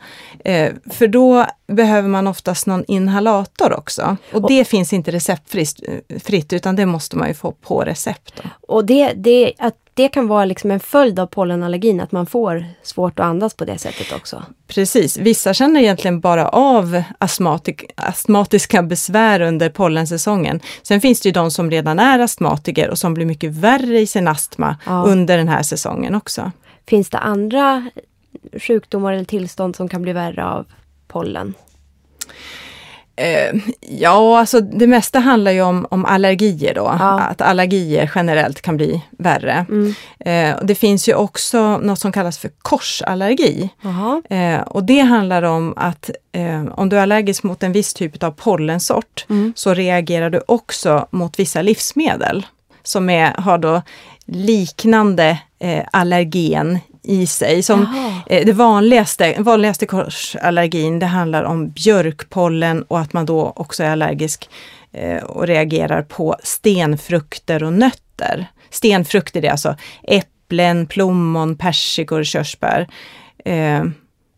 Eh, 0.45 0.71
för 0.91 1.07
då 1.07 1.45
behöver 1.67 2.07
man 2.09 2.27
oftast 2.27 2.65
någon 2.67 2.83
inhalator 2.87 3.73
också. 3.73 4.17
Och 4.33 4.47
det 4.47 4.65
finns 4.65 4.93
inte 4.93 5.11
receptfritt, 5.11 5.79
eh, 6.09 6.19
fritt, 6.19 6.53
utan 6.53 6.75
det 6.75 6.85
måste 6.85 7.17
man 7.17 7.27
ju 7.27 7.33
få 7.33 7.51
på 7.51 7.81
recept. 7.81 8.33
Då. 8.35 8.49
och 8.75 8.85
det, 8.85 9.13
det, 9.15 9.53
att 9.57 9.75
det 9.99 10.09
kan 10.09 10.27
vara 10.27 10.45
liksom 10.45 10.71
en 10.71 10.79
följd 10.79 11.19
av 11.19 11.27
pollenallergin, 11.27 12.01
att 12.01 12.11
man 12.11 12.25
får 12.25 12.65
svårt 12.83 13.19
att 13.19 13.25
andas 13.25 13.53
på 13.53 13.65
det 13.65 13.77
sättet 13.77 14.11
också. 14.13 14.43
Precis, 14.67 15.17
vissa 15.17 15.53
känner 15.53 15.81
egentligen 15.81 16.19
bara 16.19 16.47
av 16.47 17.03
astmatik, 17.17 17.85
astmatiska 17.95 18.83
besvär 18.83 19.41
under 19.41 19.69
pollensäsongen. 19.69 20.59
Sen 20.83 21.01
finns 21.01 21.21
det 21.21 21.29
ju 21.29 21.33
de 21.33 21.51
som 21.51 21.71
redan 21.71 21.99
är 21.99 22.19
astmatiker 22.19 22.89
och 22.89 22.97
som 22.97 23.13
blir 23.13 23.25
mycket 23.25 23.51
värre 23.51 23.99
i 23.99 24.07
sin 24.07 24.27
astma 24.27 24.77
Ja. 24.85 25.03
under 25.03 25.37
den 25.37 25.47
här 25.47 25.63
säsongen 25.63 26.15
också. 26.15 26.51
Finns 26.87 27.09
det 27.09 27.17
andra 27.17 27.89
sjukdomar 28.53 29.13
eller 29.13 29.25
tillstånd 29.25 29.75
som 29.75 29.89
kan 29.89 30.01
bli 30.01 30.13
värre 30.13 30.45
av 30.45 30.65
pollen? 31.07 31.53
Eh, 33.19 33.55
ja, 33.81 34.39
alltså 34.39 34.61
det 34.61 34.87
mesta 34.87 35.19
handlar 35.19 35.51
ju 35.51 35.61
om, 35.61 35.87
om 35.89 36.05
allergier 36.05 36.73
då. 36.75 36.95
Ja. 36.99 37.19
Att 37.19 37.41
allergier 37.41 38.11
generellt 38.15 38.61
kan 38.61 38.77
bli 38.77 39.01
värre. 39.17 39.65
Mm. 39.69 39.93
Eh, 40.19 40.63
det 40.65 40.75
finns 40.75 41.09
ju 41.09 41.13
också 41.13 41.77
något 41.77 41.99
som 41.99 42.11
kallas 42.11 42.37
för 42.37 42.49
korsallergi. 42.61 43.69
Eh, 44.29 44.61
och 44.61 44.83
det 44.83 44.99
handlar 44.99 45.43
om 45.43 45.73
att 45.77 46.09
eh, 46.31 46.65
om 46.75 46.89
du 46.89 46.97
är 46.97 47.01
allergisk 47.01 47.43
mot 47.43 47.63
en 47.63 47.71
viss 47.71 47.93
typ 47.93 48.23
av 48.23 48.31
pollensort 48.31 49.25
Mm. 49.29 49.53
så 49.55 49.73
reagerar 49.73 50.29
du 50.29 50.41
också 50.47 51.07
mot 51.11 51.39
vissa 51.39 51.61
livsmedel 51.61 52.45
som 52.83 53.09
är, 53.09 53.33
har 53.37 53.57
då 53.57 53.81
liknande 54.25 55.39
eh, 55.59 55.83
allergen 55.91 56.79
i 57.09 57.27
sig. 57.27 57.63
Som, 57.63 57.81
eh, 58.27 58.45
det 58.45 58.53
vanligaste, 58.53 59.35
vanligaste 59.39 59.85
korsallergin 59.85 60.99
det 60.99 61.05
handlar 61.05 61.43
om 61.43 61.69
björkpollen 61.69 62.83
och 62.83 62.99
att 62.99 63.13
man 63.13 63.25
då 63.25 63.53
också 63.55 63.83
är 63.83 63.89
allergisk 63.89 64.49
eh, 64.91 65.23
och 65.23 65.47
reagerar 65.47 66.01
på 66.01 66.35
stenfrukter 66.43 67.63
och 67.63 67.73
nötter. 67.73 68.47
Stenfrukter 68.69 69.41
det 69.41 69.47
är 69.47 69.51
alltså 69.51 69.75
äpplen, 70.03 70.87
plommon, 70.87 71.57
persikor, 71.57 72.23
körsbär. 72.23 72.87
Eh, 73.45 73.83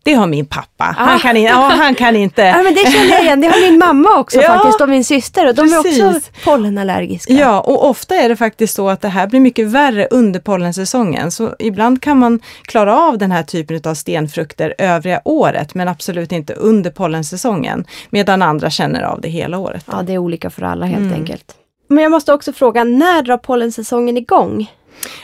det 0.03 0.13
har 0.13 0.27
min 0.27 0.46
pappa. 0.46 0.84
Han, 0.98 1.15
Ah. 1.15 1.20
kan 1.20 1.38
in, 1.38 1.43
ja, 1.43 1.55
han 1.77 1.96
kan 1.96 2.15
inte 2.15 2.41
Ja, 2.58 2.63
men 2.63 2.74
det 2.74 2.91
känner 2.91 3.10
jag 3.12 3.24
igen. 3.24 3.41
Det 3.41 3.48
har 3.48 3.62
min 3.72 3.79
mamma 3.79 4.10
också 4.20 4.38
Ja, 4.41 4.48
faktiskt 4.53 4.81
och 4.81 4.89
min 4.89 5.03
syster. 5.05 5.48
Och 5.50 5.55
de 5.55 5.62
är 5.74 5.79
också 5.79 5.84
precis. 6.13 6.31
pollenallergiska. 6.43 7.34
Ja, 7.34 7.60
och 7.62 7.89
ofta 7.89 8.15
är 8.15 8.29
det 8.29 8.36
faktiskt 8.36 8.75
så 8.75 8.89
att 8.89 9.01
det 9.01 9.08
här 9.08 9.27
blir 9.27 9.39
mycket 9.39 9.67
värre 9.67 10.08
under 10.12 10.39
pollensäsongen. 10.39 11.31
Så 11.31 11.55
ibland 11.60 12.01
kan 12.01 12.20
man 12.20 12.39
klara 12.62 13.00
av 13.00 13.17
den 13.17 13.31
här 13.31 13.43
typen 13.43 13.81
av 13.86 13.93
stenfrukter 13.93 14.74
övriga 14.77 15.22
året, 15.25 15.75
men 15.75 15.88
absolut 15.88 16.31
inte 16.31 16.53
under 16.53 16.91
pollensäsongen. 16.91 17.86
Medan 18.10 18.41
andra 18.41 18.70
känner 18.70 19.01
av 19.03 19.22
det 19.22 19.29
hela 19.29 19.58
året. 19.58 19.86
Ja, 19.91 20.01
det 20.01 20.13
är 20.13 20.17
olika 20.17 20.50
för 20.50 20.62
alla 20.62 20.86
helt 20.86 21.00
Mm. 21.00 21.13
enkelt. 21.13 21.55
Men 21.89 22.03
jag 22.03 22.12
måste 22.12 22.34
också 22.34 22.53
fråga, 22.53 22.84
när 22.84 23.22
drar 23.22 23.38
pollensäsongen 23.38 24.17
igång? 24.17 24.72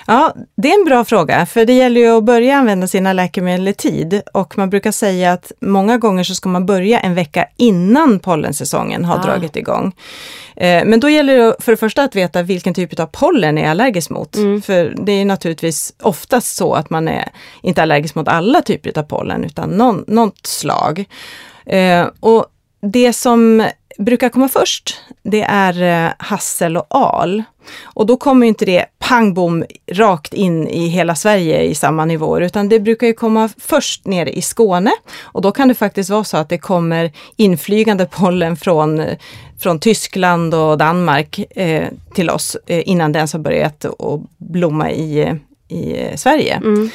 Ja, 0.07 0.33
det 0.57 0.71
är 0.71 0.79
en 0.79 0.85
bra 0.85 1.05
fråga, 1.05 1.45
för 1.45 1.65
det 1.65 1.73
gäller 1.73 2.01
ju 2.01 2.17
att 2.17 2.23
börja 2.23 2.55
använda 2.57 2.87
sina 2.87 3.13
läkemedel 3.13 3.67
i 3.67 3.73
tid. 3.73 4.21
Och 4.33 4.57
man 4.57 4.69
brukar 4.69 4.91
säga 4.91 5.31
att 5.33 5.51
många 5.61 5.97
gånger 5.97 6.23
så 6.23 6.35
ska 6.35 6.49
man 6.49 6.65
börja 6.65 6.99
en 6.99 7.13
vecka 7.15 7.45
innan 7.57 8.19
pollensäsongen 8.19 9.05
har 9.05 9.19
Ah. 9.19 9.21
dragit 9.23 9.55
igång. 9.55 9.95
Eh, 10.55 10.85
Men 10.85 10.99
då 10.99 11.09
gäller 11.09 11.37
det 11.37 11.55
för 11.59 11.71
det 11.71 11.77
första 11.77 12.03
att 12.03 12.15
veta 12.15 12.41
vilken 12.43 12.73
typ 12.73 12.99
av 12.99 13.05
pollen 13.05 13.57
är 13.57 13.69
allergisk 13.69 14.09
mot. 14.09 14.35
Mm. 14.35 14.61
För 14.61 14.95
det 15.05 15.11
är 15.11 15.25
naturligtvis 15.25 15.93
oftast 16.01 16.55
så 16.55 16.73
att 16.73 16.89
man 16.89 17.07
är 17.07 17.29
inte 17.61 17.81
allergisk 17.81 18.15
mot 18.15 18.27
alla 18.27 18.61
typer 18.61 18.99
av 18.99 19.03
pollen, 19.03 19.43
utan 19.43 19.69
någon, 19.69 20.03
något 20.07 20.47
slag. 20.47 21.05
Eh, 21.65 22.05
Och 22.19 22.45
det 22.81 23.13
som 23.13 23.67
brukar 23.97 24.29
komma 24.29 24.49
först, 24.49 25.01
det 25.23 25.41
är 25.41 26.05
eh, 26.05 26.11
hassel 26.17 26.77
och 26.77 26.85
al. 26.89 27.43
Och 27.83 28.05
då 28.05 28.17
kommer 28.17 28.47
inte 28.47 28.65
det 28.65 28.85
pang 28.99 29.33
bom 29.33 29.65
rakt 29.91 30.33
in 30.33 30.67
i 30.67 30.87
hela 30.87 31.15
Sverige 31.15 31.61
i 31.61 31.75
samma 31.75 32.05
nivåer, 32.05 32.41
utan 32.41 32.69
det 32.69 32.79
brukar 32.79 33.07
ju 33.07 33.13
komma 33.13 33.49
först 33.57 34.05
nere 34.05 34.29
i 34.29 34.41
Skåne. 34.41 34.91
Och 35.21 35.41
då 35.41 35.51
kan 35.51 35.67
det 35.67 35.75
faktiskt 35.75 36.09
vara 36.09 36.23
så 36.23 36.37
att 36.37 36.49
det 36.49 36.57
kommer 36.57 37.11
inflygande 37.35 38.05
pollen 38.05 38.57
från, 38.57 38.99
eh, 38.99 39.17
från 39.59 39.79
Tyskland 39.79 40.53
och 40.53 40.77
Danmark 40.77 41.39
eh, 41.55 41.87
till 42.13 42.29
oss 42.29 42.57
eh, 42.67 42.89
innan 42.89 43.11
den 43.11 43.27
har 43.33 43.39
börjat 43.39 43.85
att 43.85 44.21
blomma 44.37 44.91
i, 44.91 45.19
eh, 45.19 45.35
i 45.77 46.11
Sverige. 46.17 46.55
Mm. 46.55 46.89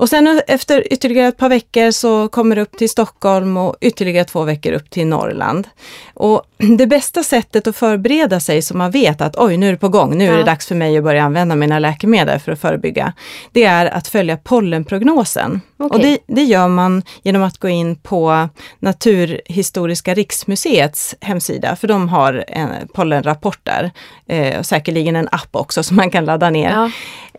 Och 0.00 0.08
sen 0.08 0.40
efter 0.46 0.92
ytterligare 0.92 1.28
ett 1.28 1.36
par 1.36 1.48
veckor 1.48 1.90
så 1.90 2.28
kommer 2.28 2.56
det 2.56 2.62
upp 2.62 2.78
till 2.78 2.90
Stockholm 2.90 3.56
och 3.56 3.76
ytterligare 3.80 4.24
två 4.24 4.42
veckor 4.42 4.72
upp 4.72 4.90
till 4.90 5.06
Norrland. 5.06 5.68
Och 6.14 6.42
det 6.78 6.86
bästa 6.86 7.22
sättet 7.22 7.66
att 7.66 7.76
förbereda 7.76 8.40
sig 8.40 8.62
så 8.62 8.76
man 8.76 8.90
vet 8.90 9.20
att 9.20 9.36
oj, 9.36 9.56
nu 9.56 9.68
är 9.68 9.72
det 9.72 9.78
på 9.78 9.88
gång, 9.88 10.18
nu 10.18 10.26
är 10.28 10.32
det 10.32 10.38
Ja. 10.38 10.44
dags 10.44 10.66
för 10.66 10.74
mig 10.74 10.98
att 10.98 11.04
börja 11.04 11.22
använda 11.22 11.56
mina 11.56 11.78
läkemedel 11.78 12.38
för 12.40 12.52
att 12.52 12.60
förebygga. 12.60 13.12
Det 13.52 13.64
är 13.64 13.86
att 13.86 14.08
följa 14.08 14.36
pollenprognosen. 14.36 15.60
Okej. 15.76 15.96
Och 15.96 16.02
det, 16.02 16.18
det 16.34 16.42
gör 16.42 16.68
man 16.68 17.02
genom 17.22 17.42
att 17.42 17.58
gå 17.58 17.68
in 17.68 17.96
på 17.96 18.48
Naturhistoriska 18.78 20.14
riksmuseets 20.14 21.14
hemsida, 21.20 21.76
för 21.76 21.88
de 21.88 22.08
har 22.08 22.44
en 22.48 22.88
pollenrapport 22.94 23.60
där. 23.62 23.90
Eh, 24.28 24.58
och 24.58 24.66
säkerligen 24.66 25.16
en 25.16 25.28
app 25.32 25.48
också 25.52 25.82
som 25.82 25.96
man 25.96 26.10
kan 26.10 26.24
ladda 26.24 26.50
ner. 26.50 26.70
Ja. 26.70 26.90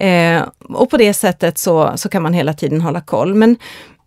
Eh, 0.06 0.44
och 0.70 0.90
på 0.90 0.98
det 0.98 1.14
sättet 1.14 1.58
så, 1.58 1.92
så 1.96 2.10
kan 2.10 2.24
man 2.24 2.34
hela 2.34 2.51
tiden 2.54 2.82
hålla 2.82 3.02
koll. 3.02 3.34
Men 3.34 3.58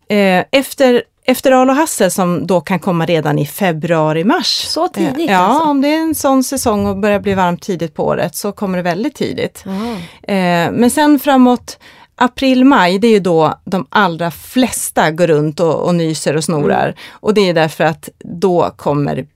eh, 0.08 0.44
efter, 0.50 1.02
efter 1.24 1.52
al 1.52 1.70
och 1.70 1.76
hassel 1.76 2.10
som 2.10 2.46
då 2.46 2.60
kan 2.60 2.78
komma 2.78 3.06
redan 3.06 3.38
i 3.38 3.46
februari-mars. 3.46 4.64
Så 4.68 4.88
tidigt 4.88 5.30
ja, 5.30 5.36
alltså? 5.36 5.68
om 5.68 5.80
det 5.80 5.88
är 5.88 5.98
en 5.98 6.14
sån 6.14 6.44
säsong 6.44 6.86
och 6.86 6.96
börjar 6.96 7.20
bli 7.20 7.34
varmt 7.34 7.62
tidigt 7.62 7.94
på 7.94 8.06
året 8.06 8.36
så 8.36 8.52
kommer 8.52 8.76
det 8.78 8.82
väldigt 8.82 9.14
tidigt. 9.14 9.64
Jaha. 9.64 9.96
Eh, 10.22 10.72
men 10.72 10.90
sen 10.90 11.18
framåt 11.18 11.78
april-maj, 12.16 12.98
det 12.98 13.06
är 13.06 13.12
ju 13.12 13.20
då 13.20 13.54
de 13.64 13.86
allra 13.88 14.30
flesta 14.30 15.10
går 15.10 15.26
runt 15.26 15.60
och, 15.60 15.86
och 15.86 15.94
nyser 15.94 16.36
och 16.36 16.44
snorar. 16.44 16.84
Mm. 16.84 16.96
Och 17.10 17.34
det 17.34 17.48
är 17.48 17.54
därför 17.54 17.84
att 17.84 18.08
då 18.18 18.70
kommer 18.76 19.26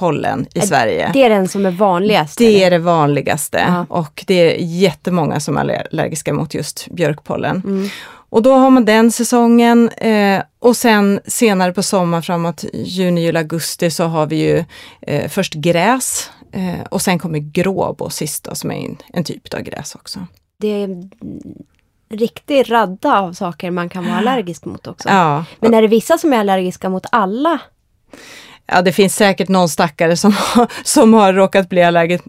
björkpollen 0.00 0.46
i 0.54 0.60
Sverige. 0.60 1.10
Det 1.12 1.22
är 1.22 1.30
den 1.30 1.48
som 1.48 1.66
är 1.66 1.70
vanligast? 1.70 2.38
Det 2.38 2.46
eller? 2.46 2.66
är 2.66 2.70
det 2.70 2.78
vanligaste 2.78 3.64
Ja. 3.68 3.86
och 3.88 4.24
det 4.26 4.34
är 4.34 4.56
jättemånga 4.64 5.40
som 5.40 5.56
är 5.56 5.60
aller- 5.60 5.86
allergiska 5.92 6.32
mot 6.32 6.54
just 6.54 6.88
björkpollen. 6.90 7.62
Mm. 7.66 7.88
Och 8.32 8.42
då 8.42 8.54
har 8.54 8.70
man 8.70 8.84
den 8.84 9.12
säsongen 9.12 9.88
eh, 9.88 10.42
och 10.58 10.76
sen 10.76 11.20
senare 11.26 11.72
på 11.72 11.82
sommaren 11.82 12.22
framåt 12.22 12.64
juni, 12.74 13.24
juli, 13.24 13.38
augusti 13.38 13.90
så 13.90 14.04
har 14.04 14.26
vi 14.26 14.36
ju 14.36 14.64
eh, 15.02 15.28
först 15.28 15.54
gräs 15.54 16.30
eh, 16.52 16.86
och 16.90 17.02
sen 17.02 17.18
kommer 17.18 17.38
gråbo 17.38 18.10
sist 18.10 18.44
då, 18.44 18.54
som 18.54 18.70
är 18.70 18.74
en, 18.86 18.96
en 19.12 19.24
typ 19.24 19.54
av 19.54 19.60
gräs 19.60 19.94
också. 19.94 20.26
Det 20.60 20.68
är 20.68 20.84
en 20.84 21.10
riktig 22.10 22.72
radda 22.72 23.18
av 23.20 23.32
saker 23.32 23.70
man 23.70 23.88
kan 23.88 24.04
vara 24.06 24.16
allergisk 24.16 24.64
mot 24.64 24.86
också. 24.86 25.08
Ja, 25.08 25.44
Men 25.60 25.74
är 25.74 25.82
det 25.82 25.88
vissa 25.88 26.18
som 26.18 26.32
är 26.32 26.38
allergiska 26.38 26.88
mot 26.88 27.06
alla? 27.12 27.58
Ja, 28.70 28.82
det 28.82 28.92
finns 28.92 29.16
säkert 29.16 29.48
någon 29.48 29.68
stackare 29.68 30.16
som, 30.16 30.32
har- 30.32 30.72
som 30.84 31.14
har 31.14 31.32
råkat 31.32 31.68
bli 31.68 31.82
allergisk, 31.82 32.24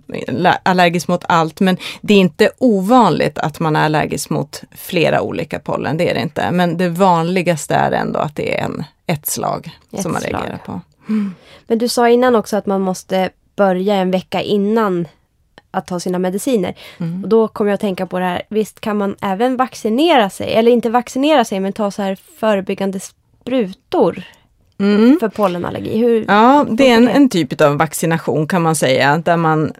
allergisk 0.63 1.07
mot 1.07 1.23
allt, 1.27 1.59
men 1.59 1.77
det 2.01 2.13
är 2.13 2.17
inte 2.17 2.49
ovanligt 2.57 3.37
att 3.37 3.59
man 3.59 3.75
är 3.75 3.85
allergisk 3.85 4.29
mot 4.29 4.63
flera 4.75 5.21
olika 5.21 5.59
pollen, 5.59 5.97
det 5.97 6.09
är 6.09 6.13
det 6.13 6.21
inte. 6.21 6.51
Men 6.51 6.77
det 6.77 6.89
vanligaste 6.89 7.75
är 7.75 7.91
ändå 7.91 8.19
att 8.19 8.35
det 8.35 8.59
är 8.59 8.63
en, 8.65 8.83
ett 9.07 9.25
slag 9.25 9.71
Ett 9.91 10.01
som 10.01 10.11
man 10.11 10.21
slag. 10.21 10.33
reagerar 10.33 10.57
på. 10.65 10.81
Men 11.67 11.77
du 11.77 11.87
sa 11.87 12.09
innan 12.09 12.35
också 12.35 12.57
att 12.57 12.65
man 12.65 12.81
måste 12.81 13.29
börja 13.55 13.95
en 13.95 14.11
vecka 14.11 14.41
innan 14.41 15.07
att 15.71 15.87
ta 15.87 15.99
sina 15.99 16.19
mediciner. 16.19 16.75
Mm. 16.99 17.23
Och 17.23 17.29
då 17.29 17.47
kommer 17.47 17.69
jag 17.71 17.75
att 17.75 17.81
tänka 17.81 18.05
på 18.05 18.19
det 18.19 18.25
här, 18.25 18.41
visst 18.49 18.79
kan 18.81 18.97
man 18.97 19.15
även 19.21 19.57
vaccinera 19.57 20.29
sig, 20.29 20.53
eller 20.53 20.71
inte 20.71 20.89
vaccinera 20.89 21.45
sig, 21.45 21.59
men 21.59 21.73
ta 21.73 21.91
så 21.91 22.01
här 22.01 22.17
förebyggande 22.39 22.99
sprutor 22.99 24.23
Mm. 24.81 25.17
för 25.19 25.29
pollenallergi. 25.29 25.97
Hur, 25.97 26.25
Ja, 26.27 26.65
det 26.69 26.89
är 26.89 26.97
en, 26.97 27.07
en 27.07 27.29
typ 27.29 27.61
av 27.61 27.77
vaccination 27.77 28.47
kan 28.47 28.61
man 28.61 28.75
säga, 28.75 29.21
där 29.25 29.37
man 29.37 29.73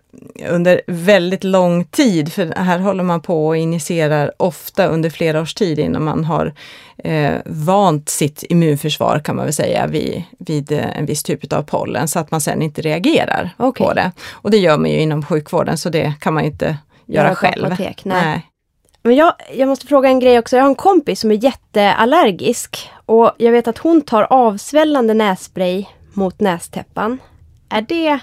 under 0.50 0.82
väldigt 0.88 1.44
lång 1.44 1.86
tid, 1.86 2.34
för 2.34 2.54
här 2.56 2.80
håller 2.80 3.04
man 3.04 3.22
på 3.22 3.48
och 3.48 3.58
injicerar 3.58 4.32
ofta 4.38 4.86
under 4.88 5.10
flera 5.10 5.42
års 5.42 5.54
tid 5.54 5.80
innan 5.80 6.04
man 6.04 6.24
har 6.26 6.54
eh, 6.98 7.34
vant 7.46 8.10
sitt 8.10 8.44
immunförsvar 8.50 9.22
kan 9.24 9.36
man 9.36 9.46
väl 9.46 9.54
säga 9.54 9.88
vid, 9.88 10.24
vid 10.40 10.72
eh, 10.72 10.98
en 10.98 11.06
viss 11.06 11.24
typ 11.24 11.54
av 11.54 11.62
pollen 11.62 12.08
så 12.08 12.20
att 12.20 12.32
man 12.32 12.42
sen 12.42 12.62
inte 12.62 12.82
reagerar 12.82 13.50
Okej. 13.58 13.86
på 13.88 13.94
det. 13.94 14.12
Och 14.32 14.52
det 14.52 14.58
gör 14.58 14.78
man 14.78 14.90
ju 14.90 15.00
inom 15.00 15.26
sjukvården 15.26 15.78
så 15.78 15.90
det 15.90 16.14
kan 16.20 16.34
man 16.34 16.44
inte 16.44 16.78
göra, 17.06 17.36
själv. 17.36 17.66
apotek, 17.66 18.06
nej. 18.06 18.51
Men 19.04 19.16
jag, 19.16 19.34
jag 19.54 19.68
måste 19.68 19.88
fråga 19.88 20.10
en 20.10 20.20
grej 20.20 20.40
också. 20.40 20.56
Jag 20.56 20.64
har 20.64 20.70
en 20.70 20.76
kompis 20.76 21.20
som 21.20 21.32
är 21.32 21.44
jätteallergisk. 21.44 22.90
Och 23.06 23.32
jag 23.38 23.52
vet 23.52 23.68
att 23.68 23.78
hon 23.78 24.02
tar 24.02 24.24
avsvällande 24.30 25.14
nässpray 25.14 25.86
mot 26.14 26.40
nästäppan. 26.40 27.20
Är 27.70 27.82
det 27.82 28.20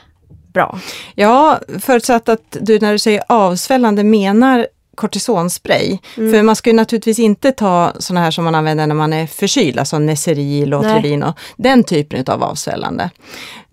bra? 0.53 0.79
Ja, 1.15 1.59
förutsatt 1.81 2.29
att 2.29 2.57
du 2.61 2.79
när 2.81 2.93
du 2.93 2.99
säger 2.99 3.23
avsvällande 3.29 4.05
menar 4.05 4.67
kortisonspray. 4.99 5.99
Mm. 6.17 6.33
För 6.33 6.43
man 6.43 6.57
ska 6.57 6.71
ju 6.71 6.77
naturligtvis 6.77 7.19
inte 7.19 7.53
ta 7.53 7.93
sådana 7.99 8.25
här 8.25 8.31
som 8.31 8.45
man 8.45 8.55
använder 8.55 8.87
när 8.87 8.95
man 8.95 9.13
är 9.13 9.27
förkyld, 9.27 9.79
alltså 9.79 9.99
Neseril 9.99 10.75
och 10.75 10.83
Trevin 10.83 11.23
och 11.23 11.39
den 11.57 11.85
typen 11.85 12.25
av 12.27 12.43
avsvällande. 12.43 13.11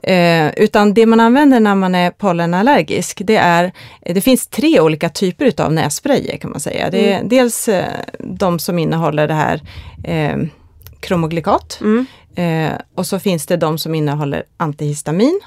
Eh, 0.03 0.53
utan 0.57 0.93
det 0.93 1.05
man 1.05 1.19
använder 1.19 1.59
när 1.59 1.75
man 1.75 1.95
är 1.95 2.11
pollenallergisk, 2.11 3.21
det 3.25 3.35
är, 3.35 3.71
det 4.05 4.21
finns 4.21 4.47
tre 4.47 4.79
olika 4.79 5.09
typer 5.09 5.45
utav 5.45 5.73
nässprayer 5.73 6.37
kan 6.37 6.51
man 6.51 6.59
säga. 6.59 6.89
Det 6.89 7.11
är 7.11 7.17
mm. 7.17 7.29
dels 7.29 7.67
eh, 7.67 7.85
de 8.19 8.59
som 8.59 8.79
innehåller 8.79 9.27
det 9.27 9.33
här 9.33 9.61
eh, 10.03 10.37
kromoglikat 10.99 11.79
mm. 11.81 12.05
eh, 12.35 12.77
och 12.95 13.05
så 13.05 13.19
finns 13.19 13.45
det 13.45 13.57
de 13.57 13.77
som 13.77 13.95
innehåller 13.95 14.43
antihistamin 14.57 15.41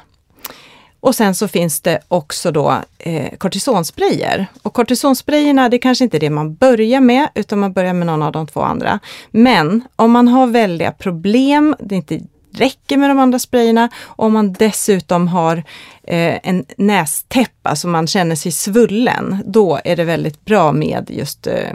och 1.00 1.14
sen 1.14 1.34
så 1.34 1.48
finns 1.48 1.80
det 1.80 2.00
också 2.08 2.50
då 2.50 2.82
eh, 2.98 3.36
kortisonsprayer. 3.38 4.46
Och 4.62 4.72
kortisonsprayerna, 4.72 5.68
det 5.68 5.76
är 5.76 5.78
kanske 5.78 6.04
inte 6.04 6.16
är 6.16 6.20
det 6.20 6.30
man 6.30 6.54
börjar 6.54 7.00
med, 7.00 7.28
utan 7.34 7.58
man 7.58 7.72
börjar 7.72 7.94
med 7.94 8.06
någon 8.06 8.22
av 8.22 8.32
de 8.32 8.46
två 8.46 8.60
andra. 8.60 8.98
Men 9.30 9.82
om 9.96 10.12
man 10.12 10.28
har 10.28 10.46
väldiga 10.46 10.92
problem, 10.92 11.76
det 11.80 11.94
inte 11.94 12.20
räcker 12.52 12.96
med 12.96 13.10
de 13.10 13.18
andra 13.18 13.38
sprayerna, 13.38 13.90
och 13.96 14.26
om 14.26 14.32
man 14.32 14.52
dessutom 14.52 15.28
har 15.28 15.56
eh, 16.02 16.38
en 16.42 16.64
nästäppa, 16.76 17.50
så 17.62 17.68
alltså 17.68 17.88
man 17.88 18.06
känner 18.06 18.36
sig 18.36 18.52
svullen, 18.52 19.42
då 19.46 19.80
är 19.84 19.96
det 19.96 20.04
väldigt 20.04 20.44
bra 20.44 20.72
med 20.72 21.10
just 21.10 21.46
eh, 21.46 21.72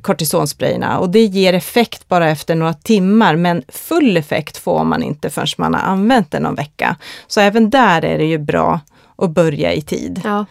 kortisonsprayerna 0.00 0.98
och 0.98 1.10
det 1.10 1.24
ger 1.24 1.52
effekt 1.52 2.08
bara 2.08 2.30
efter 2.30 2.54
några 2.54 2.74
timmar 2.74 3.36
men 3.36 3.62
full 3.68 4.16
effekt 4.16 4.56
får 4.56 4.84
man 4.84 5.02
inte 5.02 5.30
förrän 5.30 5.46
man 5.58 5.74
har 5.74 5.80
använt 5.80 6.30
den 6.30 6.42
någon 6.42 6.54
vecka. 6.54 6.96
Så 7.26 7.40
även 7.40 7.70
där 7.70 8.04
är 8.04 8.18
det 8.18 8.24
ju 8.24 8.38
bra 8.38 8.80
att 9.16 9.30
börja 9.30 9.72
i 9.72 9.82
tid. 9.82 10.20
Ja, 10.24 10.46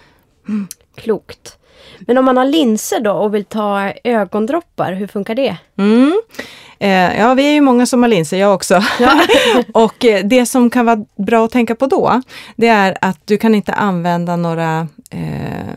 mm. 0.47 0.67
Klokt. 0.95 1.57
Men 1.99 2.17
om 2.17 2.25
man 2.25 2.37
har 2.37 2.45
linser 2.45 2.99
då 2.99 3.11
och 3.11 3.35
vill 3.35 3.45
ta 3.45 3.93
ögondroppar, 4.03 4.93
hur 4.93 5.07
funkar 5.07 5.35
det? 5.35 5.57
Mm. 5.77 6.21
Eh, 6.79 7.19
ja, 7.19 7.33
vi 7.33 7.43
är 7.43 7.53
ju 7.53 7.61
många 7.61 7.85
som 7.85 8.01
har 8.01 8.09
linser, 8.09 8.37
jag 8.37 8.53
också. 8.53 8.83
Ja. 8.99 9.21
och 9.73 10.05
eh, 10.05 10.25
det 10.25 10.45
som 10.45 10.69
kan 10.69 10.85
vara 10.85 11.05
bra 11.15 11.45
att 11.45 11.51
tänka 11.51 11.75
på 11.75 11.87
då, 11.87 12.21
det 12.55 12.67
är 12.67 12.97
att 13.01 13.19
du 13.25 13.37
kan 13.37 13.55
inte 13.55 13.73
använda 13.73 14.35
några 14.35 14.87
eh, 15.09 15.75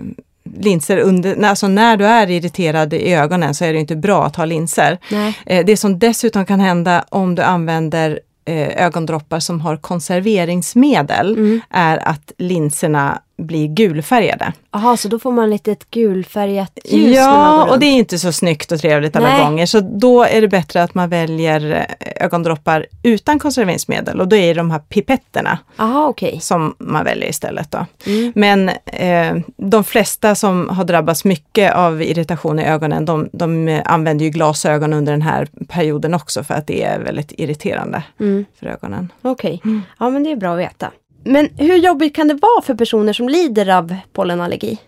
linser 0.58 0.98
under, 0.98 1.44
alltså 1.44 1.68
när 1.68 1.96
du 1.96 2.06
är 2.06 2.30
irriterad 2.30 2.94
i 2.94 3.14
ögonen 3.14 3.54
så 3.54 3.64
är 3.64 3.72
det 3.72 3.78
inte 3.78 3.96
bra 3.96 4.24
att 4.24 4.36
ha 4.36 4.44
linser. 4.44 4.98
Eh, 5.46 5.64
det 5.66 5.76
som 5.76 5.98
dessutom 5.98 6.46
kan 6.46 6.60
hända 6.60 7.04
om 7.08 7.34
du 7.34 7.42
använder 7.42 8.20
eh, 8.44 8.84
ögondroppar 8.86 9.40
som 9.40 9.60
har 9.60 9.76
konserveringsmedel 9.76 11.36
mm. 11.36 11.60
är 11.70 12.08
att 12.08 12.32
linserna 12.38 13.20
blir 13.36 13.66
gulfärgade. 13.66 14.52
Jaha, 14.72 14.96
så 14.96 15.08
då 15.08 15.18
får 15.18 15.32
man 15.32 15.50
lite 15.50 15.72
ett 15.72 15.90
gulfärgat 15.90 16.78
ljus? 16.84 17.16
Ja, 17.16 17.70
och 17.70 17.78
det 17.78 17.86
är 17.86 17.92
inte 17.92 18.18
så 18.18 18.32
snyggt 18.32 18.72
och 18.72 18.80
trevligt 18.80 19.16
alla 19.16 19.28
Nej. 19.28 19.44
gånger. 19.44 19.66
Så 19.66 19.80
då 19.80 20.24
är 20.24 20.40
det 20.40 20.48
bättre 20.48 20.82
att 20.82 20.94
man 20.94 21.08
väljer 21.08 21.86
eh, 22.00 22.24
ögondroppar 22.24 22.86
utan 23.02 23.38
konserveringsmedel 23.38 24.20
och 24.20 24.28
då 24.28 24.36
är 24.36 24.46
det 24.46 24.60
de 24.60 24.70
här 24.70 24.78
pipetterna 24.78 25.58
Aha, 25.76 26.08
okay. 26.08 26.40
som 26.40 26.74
man 26.78 27.04
väljer 27.04 27.28
istället. 27.28 27.70
Då. 27.70 27.86
Mm. 28.06 28.32
Men 28.34 28.68
eh, 28.86 29.44
de 29.56 29.84
flesta 29.84 30.34
som 30.34 30.68
har 30.68 30.84
drabbats 30.84 31.24
mycket 31.24 31.74
av 31.74 32.02
irritation 32.02 32.58
i 32.58 32.64
ögonen, 32.64 33.04
de, 33.04 33.28
de 33.32 33.80
använder 33.84 34.24
ju 34.24 34.30
glasögon 34.30 34.92
under 34.92 35.12
den 35.12 35.22
här 35.22 35.48
perioden 35.68 36.14
också 36.14 36.44
för 36.44 36.54
att 36.54 36.66
det 36.66 36.82
är 36.82 36.98
väldigt 36.98 37.32
irriterande 37.32 38.02
mm. 38.20 38.44
för 38.60 38.66
ögonen. 38.66 39.12
Okej, 39.22 39.54
okay. 39.54 39.70
mm. 39.70 39.82
ja 39.98 40.10
men 40.10 40.24
det 40.24 40.30
är 40.30 40.36
bra 40.36 40.52
att 40.52 40.58
veta. 40.58 40.90
Men 41.24 41.48
hur 41.56 41.76
jobbigt 41.76 42.14
kan 42.14 42.28
det 42.28 42.34
vara 42.34 42.62
för 42.62 42.74
personer 42.74 43.12
som 43.12 43.28
lider 43.28 43.68
av 43.68 43.96
pollenallergi? 44.12 44.78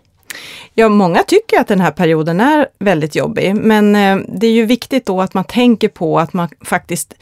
Ja, 0.75 0.88
många 0.88 1.23
tycker 1.23 1.61
att 1.61 1.69
den 1.69 1.81
här 1.81 1.90
perioden 1.90 2.40
är 2.40 2.69
väldigt 2.78 3.16
jobbig, 3.16 3.55
men 3.55 3.97
eh, 3.97 4.16
det 4.28 4.47
är 4.47 4.52
ju 4.52 4.66
viktigt 4.66 5.07
då 5.07 5.21
att 5.21 5.35
man 5.35 5.45
tänker 5.45 5.88
på 5.88 6.19
att 6.19 6.33
man 6.33 6.49
faktiskt 6.64 7.14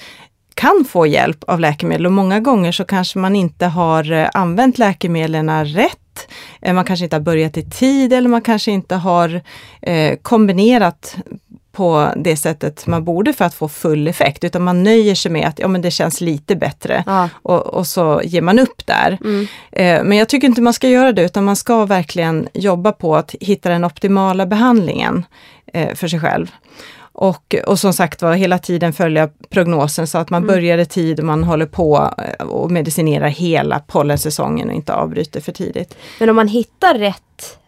kan 0.54 0.84
få 0.88 1.06
hjälp 1.06 1.44
av 1.44 1.60
läkemedel 1.60 2.06
och 2.06 2.12
många 2.12 2.40
gånger 2.40 2.72
så 2.72 2.84
kanske 2.84 3.18
man 3.18 3.36
inte 3.36 3.66
har 3.66 4.12
eh, 4.12 4.28
använt 4.34 4.78
läkemedlen 4.78 5.64
rätt. 5.64 6.28
Eh, 6.62 6.74
man 6.74 6.84
kanske 6.84 7.04
inte 7.04 7.16
har 7.16 7.20
börjat 7.20 7.56
i 7.56 7.62
tid 7.62 8.12
eller 8.12 8.28
man 8.28 8.42
kanske 8.42 8.70
inte 8.70 8.94
har 8.94 9.40
kombinerat 10.22 11.16
på 11.74 12.12
det 12.16 12.36
sättet 12.36 12.86
man 12.86 13.04
borde 13.04 13.32
för 13.32 13.44
att 13.44 13.54
få 13.54 13.68
full 13.68 14.08
effekt, 14.08 14.44
utan 14.44 14.62
man 14.62 14.82
nöjer 14.82 15.14
sig 15.14 15.32
med 15.32 15.48
att 15.48 15.58
ja, 15.58 15.68
men 15.68 15.82
det 15.82 15.90
känns 15.90 16.20
lite 16.20 16.56
bättre 16.56 17.04
ja. 17.06 17.28
och, 17.42 17.66
och, 17.66 17.86
så 17.86 18.20
ger 18.24 18.42
man 18.42 18.58
upp 18.58 18.86
där. 18.86 19.18
Mm. 19.24 19.46
Eh, 19.72 20.04
men 20.04 20.18
jag 20.18 20.28
tycker 20.28 20.48
inte 20.48 20.62
man 20.62 20.72
ska 20.72 20.88
göra 20.88 21.12
det, 21.12 21.22
utan 21.22 21.44
man 21.44 21.56
ska 21.56 21.86
verkligen 21.86 22.48
jobba 22.54 22.92
på 22.92 23.16
att 23.16 23.34
hitta 23.40 23.68
den 23.68 23.84
optimala 23.84 24.46
behandlingen 24.46 25.26
eh, 25.72 25.94
för 25.94 26.08
sig 26.08 26.20
själv. 26.20 26.52
Och, 27.16 27.54
och 27.66 27.78
som 27.78 27.92
sagt 27.92 28.22
var, 28.22 28.34
hela 28.34 28.58
tiden 28.58 28.92
följa 28.92 29.28
prognosen 29.50 30.06
så 30.06 30.18
att 30.18 30.30
man 30.30 30.42
mm. 30.42 30.54
börjar 30.54 30.78
i 30.78 30.86
tid 30.86 31.18
och 31.18 31.26
man 31.26 31.44
håller 31.44 31.66
på 31.66 32.10
eh, 32.18 32.46
och 32.46 32.70
medicinerar 32.70 33.28
hela 33.28 33.78
pollensäsongen 33.78 34.68
och 34.68 34.74
inte 34.74 34.94
avbryter 34.94 35.40
för 35.40 35.52
tidigt. 35.52 35.96
Men 36.20 36.30
om 36.30 36.36
man 36.36 36.48
hittar 36.48 36.94
rätt 36.94 37.58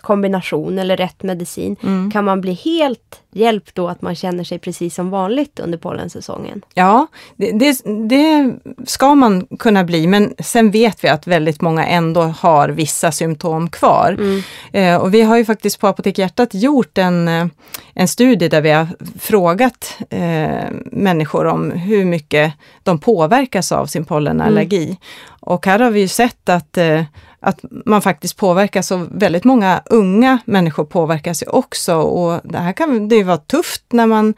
kombination 0.00 0.78
eller 0.78 0.96
rätt 0.96 1.22
medicin 1.22 1.76
mm. 1.82 2.10
kan 2.10 2.24
man 2.24 2.40
bli 2.40 2.52
helt 2.52 3.20
hjälpt 3.32 3.74
då 3.74 3.88
att 3.88 4.02
man 4.02 4.14
känner 4.14 4.44
sig 4.44 4.58
precis 4.58 4.94
som 4.94 5.10
vanligt 5.10 5.60
under 5.60 5.78
pollensäsongen? 5.78 6.62
Ja, 6.74 7.06
det, 7.36 7.52
det, 7.52 7.82
det, 8.08 8.54
ska 8.86 9.14
man 9.14 9.46
kunna 9.58 9.84
bli 9.84 10.06
men 10.06 10.34
sen 10.38 10.70
vet 10.70 11.04
vi 11.04 11.08
att 11.08 11.26
väldigt 11.26 11.60
många 11.60 11.86
ändå 11.86 12.22
har 12.22 12.68
vissa 12.68 13.12
symptom 13.12 13.70
kvar. 13.70 14.16
Mm. 14.18 14.42
Eh, 14.72 15.02
och 15.02 15.14
vi 15.14 15.22
har 15.22 15.36
ju 15.36 15.44
faktiskt 15.44 15.80
på 15.80 15.86
Apotek 15.86 16.18
Hjärtat 16.18 16.54
gjort 16.54 16.98
en, 16.98 17.28
eh, 17.28 17.46
en 17.94 18.08
studie 18.08 18.48
där 18.48 18.60
vi 18.60 18.70
har 18.70 18.88
frågat 19.18 19.98
eh, 20.10 20.70
människor 20.84 21.46
om 21.46 21.70
hur 21.70 22.04
mycket 22.04 22.52
de 22.82 22.98
påverkas 22.98 23.72
av 23.72 23.86
sin 23.86 24.04
pollenallergi. 24.04 24.84
Mm. 24.84 24.96
Och 25.40 25.66
här 25.66 25.78
har 25.78 25.90
vi 25.90 26.00
ju 26.00 26.08
sett 26.08 26.48
att 26.48 26.78
eh, 26.78 27.02
att 27.40 27.60
man 27.86 28.02
faktiskt 28.02 28.36
påverkas 28.36 28.90
och 28.90 29.06
väldigt 29.10 29.44
många 29.44 29.82
unga 29.86 30.38
människor 30.44 30.84
påverkas 30.84 31.42
ju 31.42 31.46
också 31.46 31.94
och 31.94 32.40
det 32.44 32.58
här 32.58 32.72
kan 32.72 33.08
det 33.08 33.24
vara 33.24 33.36
tufft 33.36 33.84
när 33.92 34.06
man 34.06 34.34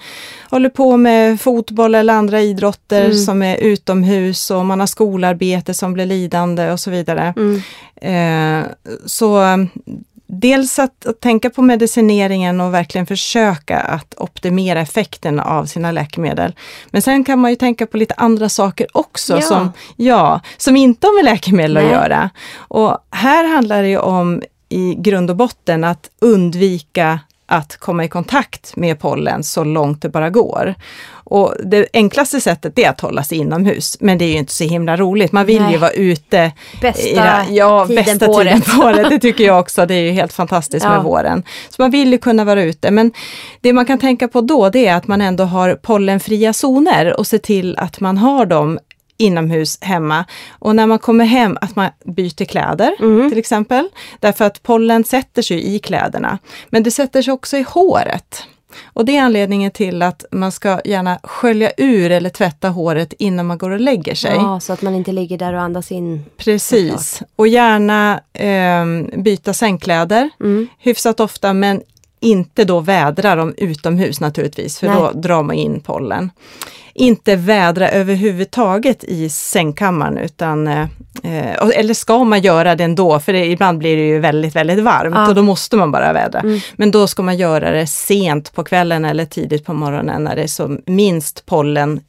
håller 0.51 0.69
på 0.69 0.97
med 0.97 1.41
fotboll 1.41 1.95
eller 1.95 2.15
andra 2.15 2.41
idrotter 2.41 3.05
mm. 3.05 3.17
som 3.17 3.43
är 3.43 3.57
utomhus 3.57 4.51
och 4.51 4.67
man 4.67 4.81
har 4.81 4.87
skolarbete 4.87 5.75
som 5.75 5.93
blir 5.93 6.07
lidande 6.07 6.71
och 6.71 6.81
så 6.81 6.91
vidare. 6.91 7.35
Mm. 7.37 7.63
Eh, 8.03 8.67
så 9.07 9.41
dels 10.35 10.79
att, 10.79 11.07
att, 11.07 11.21
tänka 11.21 11.51
på 11.51 11.63
medicineringen 11.63 12.61
och 12.61 12.75
verkligen 12.75 13.07
försöka 13.07 13.81
att 13.81 14.15
optimera 14.17 14.81
effekten 14.81 15.41
av 15.41 15.67
sina 15.67 15.93
läkemedel. 15.93 16.55
Men 16.91 17.03
sen 17.03 17.25
kan 17.25 17.39
man 17.39 17.51
ju 17.51 17.57
tänka 17.57 17.87
på 17.87 17.97
lite 17.97 18.15
andra 18.17 18.49
saker 18.49 18.87
också 18.93 19.35
ja. 19.35 19.41
som, 19.41 19.73
ja, 19.97 20.41
som 20.57 20.77
inte 20.77 21.07
har 21.07 21.15
med 21.15 21.25
läkemedel 21.25 21.75
Nej. 21.75 21.85
att 21.85 21.91
göra. 21.91 22.31
Och 22.57 22.99
här 23.11 23.45
handlar 23.55 23.83
det 23.83 23.89
ju 23.89 23.99
om 23.99 24.43
i 24.69 24.95
grund 24.95 25.31
och 25.31 25.37
botten 25.37 25.85
att 25.85 26.11
undvika 26.21 27.21
att 27.53 27.77
komma 27.77 28.05
i 28.05 28.09
kontakt 28.09 28.77
med 28.77 29.01
pollen 29.01 29.45
så 29.45 29.65
långt 29.65 30.03
det 30.03 30.09
bara 30.09 30.31
går. 30.31 30.75
Och 31.25 31.55
det 31.65 31.87
enklaste 31.93 32.41
sättet 32.41 32.79
är 32.79 32.89
att 32.89 33.01
hålla 33.01 33.23
sig 33.23 33.39
inomhus, 33.39 33.97
men 34.01 34.19
det 34.19 34.25
är 34.25 34.29
ju 34.29 34.39
inte 34.39 34.53
så 34.53 34.65
himla 34.65 34.97
roligt. 34.97 35.33
Man 35.33 35.47
vill 35.47 35.63
Nej. 35.63 35.73
ju 35.73 35.79
vara 35.79 35.91
ute. 35.91 36.53
Bästa 36.81 37.45
i, 37.49 37.57
ja, 37.57 37.87
tiden 37.87 38.05
bästa 38.05 38.27
på 38.27 38.39
tiden 38.39 38.61
på 38.61 38.83
året. 38.83 39.11
Det 39.11 39.19
tycker 39.19 39.45
jag 39.45 39.61
också. 39.61 39.87
Det 39.87 39.95
är 39.95 40.01
ju 40.01 40.11
helt 40.11 40.33
fantastiskt 40.33 40.85
ja. 40.85 40.91
med 40.91 41.03
våren. 41.03 41.43
Så 41.69 41.83
man 41.83 41.91
vill 41.91 42.13
ju 42.13 42.19
kunna 42.19 42.45
vara 42.45 42.63
ute, 42.63 42.91
men 42.91 43.13
det 43.61 43.73
man 43.73 43.87
kan 43.87 43.99
tänka 43.99 44.29
på 44.29 44.41
då, 44.41 44.69
det 44.69 44.87
är 44.87 44.95
att 44.95 45.07
man 45.07 45.21
ändå 45.21 45.45
har 45.45 45.75
pollenfria 45.75 46.53
zoner 46.53 47.19
och 47.19 47.27
se 47.27 47.39
till 47.39 47.79
att 47.79 48.01
man 48.01 48.19
har 48.19 48.47
dem 48.47 48.79
inomhus 49.23 49.79
hemma. 49.81 50.25
Och 50.51 50.77
när 50.77 50.87
man 50.87 50.99
kommer 50.99 51.25
hem 51.25 51.59
att 51.61 51.77
man 51.77 51.91
byter 52.05 52.45
kläder 52.45 52.95
mm. 53.01 53.31
till 53.31 53.39
exempel. 53.39 53.89
Därför 54.21 54.45
att 54.45 54.63
pollen 54.63 55.05
sätter 55.05 55.43
sig 55.43 55.75
i 55.75 55.79
kläderna. 55.79 56.39
Men 56.69 56.83
det 56.83 56.91
sätter 56.91 57.23
sig 57.23 57.33
också 57.33 57.57
i 57.57 57.63
håret. 57.63 58.47
Och 58.85 59.05
det 59.05 59.17
är 59.17 59.23
anledningen 59.23 59.71
till 59.71 60.03
att 60.03 60.25
man 60.31 60.53
ska 60.53 60.81
gärna 60.85 61.19
skölja 61.23 61.73
ur 61.77 62.11
eller 62.11 62.31
tvätta 62.31 62.69
håret 62.69 63.13
innan 63.19 63.47
man 63.47 63.59
går 63.59 63.71
och 63.71 63.81
lägger 63.81 64.15
sig. 64.15 64.35
Ja, 64.35 64.61
så 64.61 64.73
att 64.73 64.83
man 64.83 64.95
inte 64.95 65.13
ligger 65.13 65.39
där 65.39 65.53
och 65.53 65.61
andas 65.61 65.93
in. 65.93 66.25
Precis. 66.37 67.23
Och 67.37 67.49
gärna 67.49 68.21
eh, 68.33 68.87
byta 69.23 69.55
sängkläder 69.55 70.31
mm. 70.41 70.69
hyfsat 70.79 71.21
ofta 71.21 71.53
men 71.53 71.83
inte 72.23 72.65
då 72.65 72.81
vädra 72.81 73.35
dem 73.35 73.55
utomhus 73.57 74.21
naturligtvis, 74.21 74.79
för 74.79 74.87
Nej. 74.87 74.97
då 74.97 75.11
drar 75.13 75.43
man 75.43 75.57
in 75.57 75.81
pollen 75.81 76.31
inte 76.95 77.37
vädra 77.37 77.89
överhuvudtaget 77.89 79.05
i 79.05 79.29
sängkammaren 79.29 80.19
utan 80.19 80.67
eh, 80.67 80.87
eller 81.75 81.95
ska 81.95 82.25
man 82.25 82.41
göra 82.41 82.75
det 82.77 82.85
ändå, 82.85 83.21
för 83.21 83.33
det, 83.33 83.47
ibland 83.47 83.79
blir 83.79 83.97
det 83.97 84.07
ju 84.07 84.19
väldigt, 84.19 84.57
väldigt 84.57 84.79
varmt 84.79 85.15
ja. 85.15 85.29
och 85.29 85.35
då 85.35 85.43
måste 85.43 85.77
man 85.77 85.93
bara 85.93 86.13
vädra. 86.13 86.41
Mm. 86.41 86.61
Men 86.77 86.91
då 86.91 87.07
ska 87.07 87.23
man 87.23 87.37
göra 87.37 87.71
det 87.71 87.87
sent 87.87 88.55
på 88.55 88.65
kvällen 88.65 89.05
eller 89.05 89.25
tidigt 89.25 89.65
på 89.65 89.75
morgonen 89.75 90.25
när 90.25 90.37
det 90.37 90.43
är 90.43 90.47
som 90.47 90.81
minst 90.87 91.47
pollen 91.47 92.01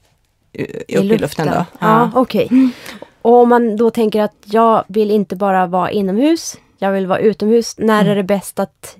i, 0.87 0.97
upp 0.97 1.03
i 1.03 1.17
luften. 1.17 1.47
Då. 1.47 1.65
Ja, 1.79 2.11
okej. 2.15 2.45
Okay. 2.45 2.69
Och 3.21 3.33
om 3.33 3.49
man 3.49 3.77
då 3.77 3.89
tänker 3.89 4.21
att 4.21 4.35
jag 4.45 4.83
vill 4.87 5.11
inte 5.11 5.35
bara 5.35 5.67
vara 5.67 5.91
inomhus, 5.91 6.57
jag 6.77 6.91
vill 6.91 7.07
vara 7.07 7.19
utomhus. 7.19 7.77
När 7.77 8.01
mm. 8.01 8.11
är 8.11 8.15
det 8.15 8.23
bäst 8.23 8.59
att 8.59 8.97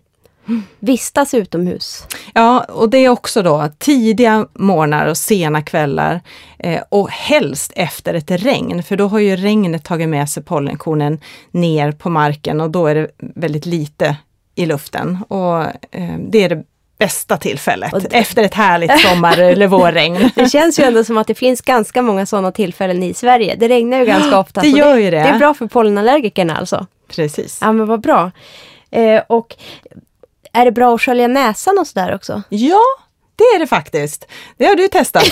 vistas 0.80 1.34
utomhus? 1.34 2.08
Ja, 2.34 2.64
och 2.64 2.90
det 2.90 2.98
är 2.98 3.10
också 3.10 3.42
då 3.42 3.70
tidiga 3.78 4.48
morgnar 4.54 5.08
och 5.08 5.18
sena 5.18 5.62
kvällar 5.62 6.22
eh, 6.60 6.82
och 6.90 7.10
helst 7.10 7.74
efter 7.76 8.14
ett 8.14 8.32
regn, 8.32 8.84
för 8.84 8.98
då 8.98 9.08
har 9.08 9.20
ju 9.20 9.36
regnet 9.36 9.84
tagit 9.84 10.10
med 10.10 10.30
sig 10.30 10.44
pollenkornen 10.44 11.20
ner 11.52 11.92
på 11.92 12.10
marken 12.10 12.62
och 12.62 12.70
då 12.70 12.88
är 12.88 12.96
det 12.96 13.08
väldigt 13.18 13.66
lite 13.66 14.16
i 14.56 14.66
luften. 14.66 15.18
Och 15.28 15.62
eh, 15.92 16.18
det 16.20 16.44
är 16.44 16.50
det 16.50 16.64
bästa 16.98 17.38
tillfället 17.38 17.92
det... 17.92 18.18
efter 18.18 18.44
ett 18.44 18.54
härligt 18.54 19.00
sommar 19.00 19.38
eller 19.38 19.68
vårregn. 19.68 20.30
Det 20.36 20.50
känns 20.50 20.80
ju 20.80 20.84
ändå 20.84 21.04
som 21.04 21.18
att 21.18 21.28
det 21.28 21.36
finns 21.36 21.62
ganska 21.62 22.02
många 22.02 22.26
sådana 22.26 22.52
tillfällen 22.52 23.04
i 23.04 23.14
Sverige. 23.14 23.56
Det 23.56 23.68
regnar 23.68 24.00
ju 24.00 24.06
ganska 24.06 24.40
ofta. 24.40 24.62
Det 24.62 24.68
gör 24.68 24.98
ju 24.98 25.12
det. 25.12 25.18
Det 25.18 25.30
är 25.30 25.40
bra 25.40 25.54
för 25.54 25.68
pollenallergikerna 25.68 26.56
alltså. 26.56 26.88
Precis. 27.08 27.60
Ja 27.62 27.72
men 27.72 27.88
vad 27.88 28.02
bra. 28.02 28.32
Eh, 28.92 29.22
och 29.28 29.56
är 30.54 30.66
det 30.66 30.72
bra 30.72 30.96
att 30.96 31.02
skölja 31.02 31.28
näsan 31.28 31.78
och 31.80 31.88
sådär 31.88 32.16
också? 32.16 32.42
Ja, 32.50 32.84
det 33.36 33.44
är 33.56 33.60
det 33.60 33.68
faktiskt. 33.68 34.28
Det 34.58 34.66
har 34.66 34.76
du 34.76 34.88
testat. 34.88 35.24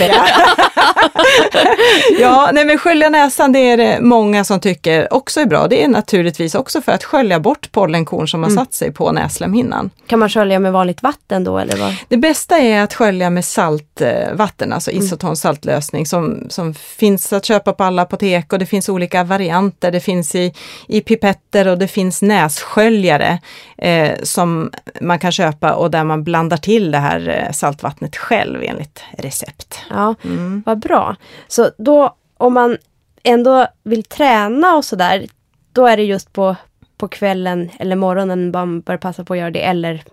ja, 2.18 2.50
nej 2.52 2.64
men 2.64 2.78
skölja 2.78 3.08
näsan 3.08 3.52
det 3.52 3.58
är 3.58 3.76
det 3.76 3.98
många 4.00 4.44
som 4.44 4.60
tycker 4.60 5.14
också 5.14 5.40
är 5.40 5.46
bra. 5.46 5.68
Det 5.68 5.84
är 5.84 5.88
naturligtvis 5.88 6.54
också 6.54 6.82
för 6.82 6.92
att 6.92 7.04
skölja 7.04 7.40
bort 7.40 7.72
pollenkorn 7.72 8.28
som 8.28 8.42
har 8.42 8.50
mm. 8.50 8.64
satt 8.64 8.74
sig 8.74 8.92
på 8.92 9.12
näslemhinnan. 9.12 9.90
Kan 10.06 10.18
man 10.18 10.28
skölja 10.28 10.58
med 10.58 10.72
vanligt 10.72 11.02
vatten 11.02 11.44
då 11.44 11.58
eller 11.58 11.76
vad? 11.76 11.94
Det 12.08 12.16
bästa 12.16 12.58
är 12.58 12.82
att 12.82 12.94
skölja 12.94 13.30
med 13.30 13.44
saltvatten, 13.44 14.72
alltså 14.72 14.90
mm. 14.90 15.04
isoton 15.04 15.36
saltlösning 15.36 16.06
som, 16.06 16.46
som 16.50 16.74
finns 16.74 17.32
att 17.32 17.44
köpa 17.44 17.72
på 17.72 17.84
alla 17.84 18.02
apotek 18.02 18.52
och 18.52 18.58
det 18.58 18.66
finns 18.66 18.88
olika 18.88 19.24
varianter. 19.24 19.90
Det 19.90 20.00
finns 20.00 20.34
i, 20.34 20.52
i 20.88 21.00
pipetter 21.00 21.68
och 21.68 21.78
det 21.78 21.88
finns 21.88 22.22
nässköljare 22.22 23.38
eh, 23.82 24.18
som 24.22 24.70
man 25.00 25.18
kan 25.18 25.32
köpa 25.32 25.74
och 25.74 25.90
där 25.90 26.04
man 26.04 26.24
blandar 26.24 26.56
till 26.56 26.90
det 26.90 26.98
här 26.98 27.28
eh, 27.28 27.52
saltvattnet 27.52 27.82
vattnet 27.82 28.16
själv 28.16 28.62
enligt 28.62 29.02
recept. 29.18 29.78
Ja, 29.90 30.14
mm. 30.24 30.62
Vad 30.66 30.78
bra. 30.78 31.16
Så 31.48 31.70
då 31.78 32.16
om 32.36 32.54
man 32.54 32.78
ändå 33.22 33.66
vill 33.82 34.04
träna 34.04 34.74
och 34.74 34.84
sådär, 34.84 35.26
då 35.72 35.86
är 35.86 35.96
det 35.96 36.02
just 36.02 36.32
på, 36.32 36.56
på 36.96 37.08
kvällen 37.08 37.70
eller 37.78 37.96
morgonen 37.96 38.50
man 38.50 38.80
bör 38.80 38.96
passa 38.96 39.24
på 39.24 39.32
att 39.32 39.38
göra 39.38 39.50
det 39.50 39.62
eller 39.62 40.04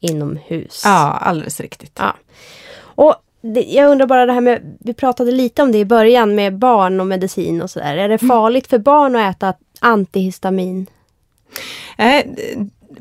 inomhus. 0.00 0.82
Ja, 0.84 1.18
alldeles 1.20 1.60
riktigt. 1.60 1.96
Ja. 1.98 2.16
Och 2.80 3.14
det, 3.40 3.62
jag 3.62 3.90
undrar 3.90 4.06
bara 4.06 4.26
det 4.26 4.32
här 4.32 4.40
med, 4.40 4.76
vi 4.80 4.94
pratade 4.94 5.30
lite 5.30 5.62
om 5.62 5.72
det 5.72 5.78
i 5.78 5.84
början 5.84 6.34
med 6.34 6.58
barn 6.58 7.00
och 7.00 7.06
medicin 7.06 7.62
och 7.62 7.70
sådär. 7.70 7.96
Är 7.96 8.08
det 8.08 8.22
mm. 8.22 8.28
farligt 8.28 8.66
för 8.66 8.78
barn 8.78 9.16
att 9.16 9.36
äta 9.36 9.54
antihistamin? 9.80 10.86
Nej, 11.98 12.34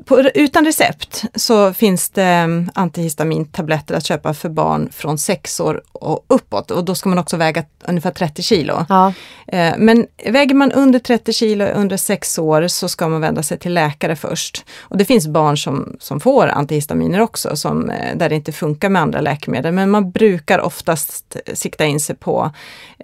på, 0.05 0.19
utan 0.19 0.65
recept 0.65 1.23
så 1.35 1.73
finns 1.73 2.09
det 2.09 2.23
mm, 2.23 2.69
antihistamintabletter 2.73 3.95
att 3.95 4.05
köpa 4.05 4.33
för 4.33 4.49
barn 4.49 4.89
från 4.91 5.17
6 5.17 5.59
år 5.59 5.81
och 5.91 6.25
uppåt 6.27 6.71
och 6.71 6.85
då 6.85 6.95
ska 6.95 7.09
man 7.09 7.17
också 7.17 7.37
väga 7.37 7.63
ungefär 7.87 8.11
30 8.11 8.41
kilo. 8.41 8.85
Ja. 8.89 9.13
Eh, 9.47 9.73
men 9.77 10.07
väger 10.25 10.55
man 10.55 10.71
under 10.71 10.99
30 10.99 11.33
kilo 11.33 11.65
under 11.65 11.97
6 11.97 12.39
år 12.39 12.67
så 12.67 12.89
ska 12.89 13.07
man 13.07 13.21
vända 13.21 13.43
sig 13.43 13.59
till 13.59 13.73
läkare 13.73 14.15
först. 14.15 14.65
Och 14.79 14.97
det 14.97 15.05
finns 15.05 15.27
barn 15.27 15.57
som, 15.57 15.97
som 15.99 16.19
får 16.19 16.47
antihistaminer 16.47 17.19
också, 17.19 17.55
som, 17.55 17.89
eh, 17.89 18.17
där 18.17 18.29
det 18.29 18.35
inte 18.35 18.51
funkar 18.51 18.89
med 18.89 19.01
andra 19.01 19.21
läkemedel. 19.21 19.73
Men 19.73 19.89
man 19.89 20.11
brukar 20.11 20.59
oftast 20.59 21.37
sikta 21.53 21.85
in 21.85 21.99
sig 21.99 22.15
på 22.15 22.51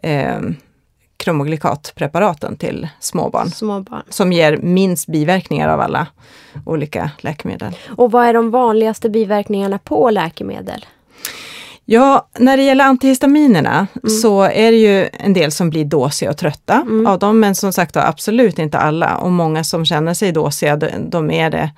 eh, 0.03 0.39
kromoglikatpreparaten 1.23 2.57
till 2.57 2.87
småbarn. 2.99 3.51
småbarn. 3.51 4.03
Som 4.09 4.33
ger 4.33 4.57
minst 4.57 5.07
biverkningar 5.07 5.69
av 5.69 5.79
alla 5.79 6.07
olika 6.65 7.11
läkemedel. 7.17 7.77
Och 7.97 8.11
vad 8.11 8.25
är 8.25 8.33
de 8.33 8.51
vanligaste 8.51 9.09
biverkningarna 9.09 9.77
på 9.77 10.09
läkemedel? 10.09 10.85
Ja, 11.85 12.27
när 12.39 12.57
det 12.57 12.63
gäller 12.63 12.85
antihistaminerna 12.85 13.87
mm. 14.03 14.09
så 14.09 14.41
är 14.41 14.71
det 14.71 14.77
ju 14.77 15.09
en 15.13 15.33
del 15.33 15.51
som 15.51 15.69
blir 15.69 15.85
dåsiga 15.85 16.29
och 16.29 16.37
trötta 16.37 16.73
mm. 16.73 17.07
av 17.07 17.19
dem, 17.19 17.39
men 17.39 17.55
som 17.55 17.73
sagt 17.73 17.97
absolut 17.97 18.59
inte 18.59 18.77
alla. 18.77 19.17
Och 19.17 19.31
många 19.31 19.63
som 19.63 19.85
känner 19.85 20.13
sig 20.13 20.31
dåsiga, 20.31 20.75
de 21.09 21.31
är 21.31 21.49
det 21.49 21.71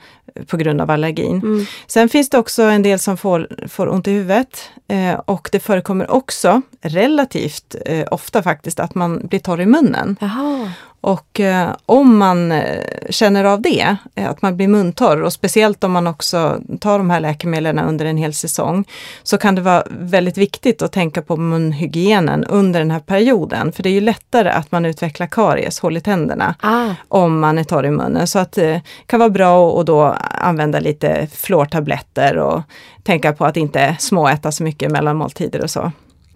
på 0.47 0.57
grund 0.57 0.81
av 0.81 0.91
allergin. 0.91 1.37
Mm. 1.43 1.65
Sen 1.87 2.09
finns 2.09 2.29
det 2.29 2.37
också 2.37 2.63
en 2.63 2.83
del 2.83 2.99
som 2.99 3.17
får, 3.17 3.67
får 3.67 3.87
ont 3.87 4.07
i 4.07 4.11
huvudet 4.11 4.69
eh, 4.87 5.13
och 5.13 5.49
det 5.51 5.59
förekommer 5.59 6.11
också 6.11 6.61
relativt 6.81 7.75
eh, 7.85 8.07
ofta 8.11 8.43
faktiskt 8.43 8.79
att 8.79 8.95
man 8.95 9.27
blir 9.27 9.39
torr 9.39 9.61
i 9.61 9.65
munnen. 9.65 10.17
Jaha. 10.21 10.71
Och 11.05 11.39
eh, 11.39 11.75
om 11.85 12.17
man 12.17 12.51
eh, 12.51 12.83
känner 13.09 13.43
av 13.43 13.61
det, 13.61 13.97
eh, 14.15 14.29
att 14.29 14.41
man 14.41 14.57
blir 14.57 14.67
muntorr 14.67 15.21
och 15.21 15.33
speciellt 15.33 15.83
om 15.83 15.91
man 15.91 16.07
också 16.07 16.61
tar 16.79 16.97
de 16.97 17.09
här 17.09 17.19
läkemedlen 17.19 17.79
under 17.79 18.05
en 18.05 18.17
hel 18.17 18.33
säsong, 18.33 18.87
så 19.23 19.37
kan 19.37 19.55
det 19.55 19.61
vara 19.61 19.83
väldigt 19.89 20.37
viktigt 20.37 20.81
att 20.81 20.91
tänka 20.91 21.21
på 21.21 21.37
munhygienen 21.37 22.43
under 22.43 22.79
den 22.79 22.91
här 22.91 22.99
perioden. 22.99 23.71
För 23.71 23.83
det 23.83 23.89
är 23.89 23.93
ju 23.93 24.01
lättare 24.01 24.49
att 24.49 24.71
man 24.71 24.85
utvecklar 24.85 25.27
karies, 25.27 25.79
hål 25.79 25.97
i 25.97 26.01
tänderna, 26.01 26.55
ah. 26.59 26.89
om 27.07 27.39
man 27.39 27.57
är 27.57 27.63
torr 27.63 27.85
i 27.85 27.91
munnen. 27.91 28.27
Så 28.27 28.39
att 28.39 28.51
det 28.51 28.81
kan 29.05 29.19
vara 29.19 29.29
bra 29.29 29.79
att 29.79 29.85
då 29.85 30.15
använda 30.31 30.79
lite 30.79 31.27
fluortabletter 31.33 32.37
och 32.37 32.61
tänka 33.03 33.33
på 33.33 33.45
att 33.45 33.57
inte 33.57 33.95
småäta 33.99 34.51
så 34.51 34.63
mycket 34.63 34.91
mellan 34.91 35.15
måltider 35.15 35.63
och 35.63 35.69
så. 35.69 35.91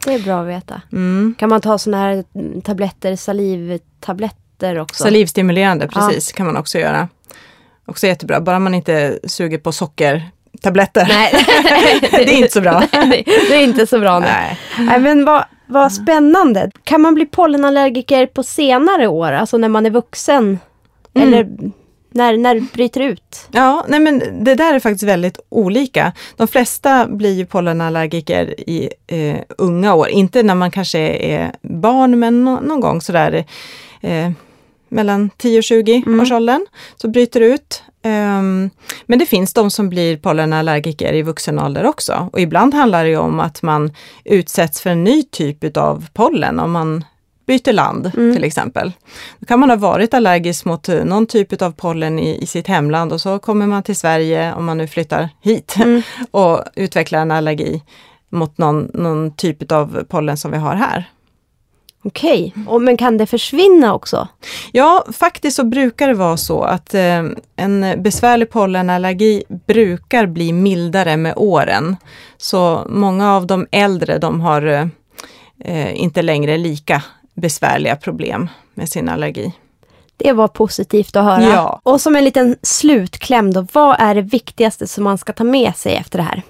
Det 0.06 0.14
är 0.14 0.20
bra 0.20 0.42
att 0.42 0.48
veta. 0.48 0.82
Mm. 0.92 1.36
Kan 1.38 1.50
man 1.50 1.62
ta 1.62 1.78
sådana 1.78 2.04
här 2.04 2.24
tabletter, 2.62 3.16
salivtabletter 3.16 4.49
tabletter 4.60 4.80
också. 4.80 5.04
Salivstimulerande, 5.04 5.88
precis, 5.88 6.32
ja. 6.34 6.38
kan 6.38 6.45
man 6.45 6.58
också 6.58 6.80
göra. 6.80 7.08
Också 7.86 8.08
jättebra, 8.08 8.41
bara 8.41 8.60
man 8.60 8.74
inte 8.74 9.19
suger 9.24 9.58
på 9.58 9.72
sockertabletter. 9.72 11.06
Nej. 11.10 11.32
det 12.12 12.34
är 12.34 12.38
inte 12.38 12.54
så 12.54 12.62
bra. 12.62 12.84
Nej, 12.93 13.24
det 13.26 13.56
är 13.56 13.63
inte 13.63 13.88
så 13.88 14.00
bra. 14.00 14.19
Nej. 14.19 14.60
Nej 14.78 15.00
men 15.00 15.26
vad, 15.26 15.43
vad 15.67 15.91
spännande. 15.91 16.72
Kan 16.84 17.02
man 17.02 17.15
bli 17.15 17.26
pollenallergiker 17.26 18.26
på 18.26 18.43
senare 18.43 19.08
år, 19.08 19.32
alltså 19.32 19.58
när 19.58 19.69
man 19.69 19.86
är 19.86 19.89
vuxen? 19.89 20.60
Mm. 21.13 21.28
Eller 21.28 21.72
när, 22.12 22.38
när 22.38 22.56
det 22.56 22.62
bryter 22.74 23.02
ut? 23.02 23.48
Ja, 23.52 23.86
nej 23.88 24.00
men 24.00 24.43
det 24.43 24.56
där 24.56 24.74
är 24.74 24.80
faktiskt 24.80 25.04
väldigt 25.04 25.39
olika. 25.50 26.12
De 26.38 26.48
flesta 26.48 27.08
blir 27.08 27.34
ju 27.34 27.45
pollenallergiker 27.45 28.69
i 28.69 28.89
eh, 29.08 29.41
unga 29.58 29.93
år, 29.93 30.10
inte 30.10 30.43
när 30.43 30.56
man 30.56 30.72
kanske 30.72 31.00
är 31.00 31.52
barn, 31.62 32.19
men 32.19 32.45
no 32.45 32.60
någon 32.62 32.80
gång 32.80 33.02
sådär 33.02 33.45
eh, 34.02 34.32
mellan 34.89 35.30
10 35.38 35.58
och 35.58 35.63
20 35.63 36.04
mm. 36.06 36.19
årsåldern, 36.19 36.65
så 36.95 37.08
bryter 37.08 37.41
ut. 37.41 37.84
Um, 38.04 38.69
men 39.06 39.19
det 39.19 39.25
finns 39.25 39.54
de 39.54 39.71
som 39.71 39.89
blir 39.89 40.17
pollenallergiker 40.17 41.13
i 41.13 41.21
vuxen 41.21 41.60
ålder 41.60 41.86
också. 41.86 42.30
Och 42.34 42.39
ibland 42.39 42.73
handlar 42.73 43.06
det 43.06 43.17
om 43.17 43.39
att 43.39 43.62
man 43.62 43.93
utsätts 44.23 44.82
för 44.82 44.89
en 44.89 45.04
ny 45.04 45.23
typ 45.23 45.78
av 45.78 46.08
pollen 46.13 46.60
om 46.60 46.71
man 46.71 47.04
byter 47.49 47.73
land 47.73 48.12
mm. 48.17 48.34
till 48.36 48.43
exempel. 48.43 48.91
Då 49.39 49.45
kan 49.45 49.60
man 49.60 49.69
ha 49.69 49.78
varit 49.78 50.13
allergisk 50.13 50.65
mot 50.65 50.88
någon 50.88 51.25
typ 51.25 51.62
av 51.62 51.71
pollen 51.71 52.19
i, 52.19 52.43
i 52.43 52.45
sitt 52.47 52.67
hemland 52.67 53.13
och 53.13 53.21
så 53.21 53.39
kommer 53.39 53.67
man 53.67 53.84
till 53.84 53.95
Sverige, 53.95 54.54
om 54.54 54.65
man 54.65 54.78
nu 54.78 54.88
flyttar 54.88 55.30
hit, 55.41 55.75
mm. 55.75 56.02
och 56.32 56.63
utvecklar 56.75 57.19
en 57.19 57.32
allergi 57.32 57.82
mot 58.30 58.58
någon, 58.58 58.91
någon 58.93 59.36
typ 59.36 59.71
av 59.71 60.04
pollen 60.10 60.38
som 60.38 60.52
vi 60.52 60.58
har 60.58 60.75
här. 60.75 61.10
Okej, 62.04 62.54
okay. 62.68 62.80
men 62.80 62.98
kan 62.98 63.18
det 63.18 63.26
försvinna 63.26 63.94
också? 63.94 64.28
Ja, 64.72 65.06
faktiskt 65.14 65.56
så 65.56 65.64
brukar 65.64 66.08
det 66.08 66.14
vara 66.14 66.38
så 66.38 66.64
att 66.64 66.94
eh, 66.94 67.24
en 67.56 68.04
besvärlig 68.04 68.50
pollenallergi 68.50 69.44
brukar 69.68 70.26
bli 70.26 70.54
mildare 70.54 71.18
med 71.18 71.34
åren. 71.38 71.98
Så 72.38 72.86
många 72.90 73.36
av 73.36 73.48
de 73.48 73.68
äldre 73.72 74.18
de 74.18 74.42
har 74.42 74.90
eh, 75.60 76.02
inte 76.02 76.22
längre 76.22 76.58
lika 76.58 77.04
besvärliga 77.34 77.96
problem 77.96 78.50
med 78.74 78.90
sin 78.90 79.10
allergi. 79.10 79.54
Det 80.18 80.34
var 80.34 80.48
positivt 80.48 81.16
att 81.16 81.24
höra. 81.24 81.44
Ja. 81.44 81.80
Och 81.84 82.02
som 82.02 82.16
en 82.16 82.24
liten 82.24 82.56
slutkläm 82.62 83.54
då, 83.54 83.68
vad 83.74 83.96
är 84.00 84.16
det 84.16 84.22
viktigaste 84.22 84.88
som 84.88 85.04
man 85.04 85.18
ska 85.18 85.34
ta 85.34 85.44
med 85.44 85.76
sig 85.76 85.96
efter 85.96 86.18
det 86.20 86.24
här? 86.24 86.44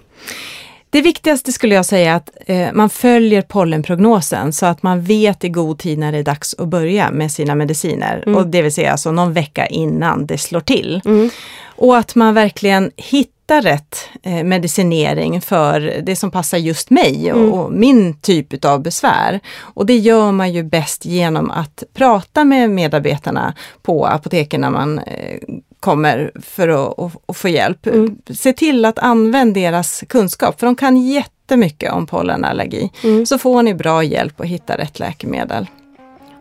Det 0.91 1.01
viktigaste 1.01 1.51
skulle 1.51 1.75
jag 1.75 1.85
säga 1.85 2.15
att 2.15 2.29
eh, 2.45 2.73
man 2.73 2.89
följer 2.89 3.41
pollenprognosen 3.41 4.53
så 4.53 4.65
att 4.65 4.83
man 4.83 5.01
vet 5.01 5.43
i 5.43 5.49
god 5.49 5.79
tid 5.79 5.99
när 5.99 6.11
det 6.11 6.17
är 6.17 6.23
dags 6.23 6.55
att 6.57 6.67
börja 6.67 7.11
med 7.11 7.31
sina 7.31 7.55
mediciner. 7.55 8.23
Mm. 8.27 8.35
Och 8.37 8.47
det 8.47 8.61
vill 8.61 8.73
säga 8.73 8.91
alltså 8.91 9.11
någon 9.11 9.33
vecka 9.33 9.67
innan 9.67 10.25
det 10.25 10.37
slår 10.37 10.59
till. 10.59 11.01
Mm. 11.05 11.29
Och 11.75 11.97
att 11.97 12.15
man 12.15 12.33
verkligen 12.33 12.91
hittar 12.95 13.61
rätt 13.61 14.09
eh, 14.23 14.43
medicinering 14.43 15.41
för 15.41 16.01
det 16.03 16.15
som 16.15 16.31
passar 16.31 16.57
just 16.57 16.89
mig 16.89 17.33
och, 17.33 17.39
mm. 17.39 17.53
och, 17.53 17.71
min 17.71 18.13
typ 18.13 18.65
av 18.65 18.81
besvär. 18.81 19.39
Och 19.59 19.85
det 19.85 19.97
gör 19.97 20.31
man 20.31 20.53
ju 20.53 20.63
bäst 20.63 21.05
genom 21.05 21.51
att 21.51 21.83
prata 21.93 22.43
med 22.43 22.69
medarbetarna 22.69 23.53
på 23.81 24.05
apoteken 24.05 24.61
när 24.61 24.69
man 24.69 24.99
eh, 24.99 25.39
kommer 25.79 26.31
för 26.41 26.67
att, 26.67 26.99
att, 26.99 27.11
att 27.25 27.37
få 27.37 27.49
hjälp. 27.49 27.87
Mm. 27.87 28.17
Se 28.29 28.53
till 28.53 28.85
att 28.85 28.99
använda 28.99 29.59
deras 29.59 30.03
kunskap, 30.07 30.59
för 30.59 30.65
de 30.65 30.75
kan 30.75 30.97
jätte 30.97 31.31
jättemycket 31.49 31.91
om 31.91 32.05
pollenallergi. 32.05 32.91
Mm. 33.03 33.25
Så 33.25 33.37
får 33.37 33.63
ni 33.63 33.73
bra 33.73 34.03
hjälp 34.03 34.39
att 34.39 34.47
hitta 34.47 34.77
rätt 34.77 34.99
läkemedel. 34.99 35.67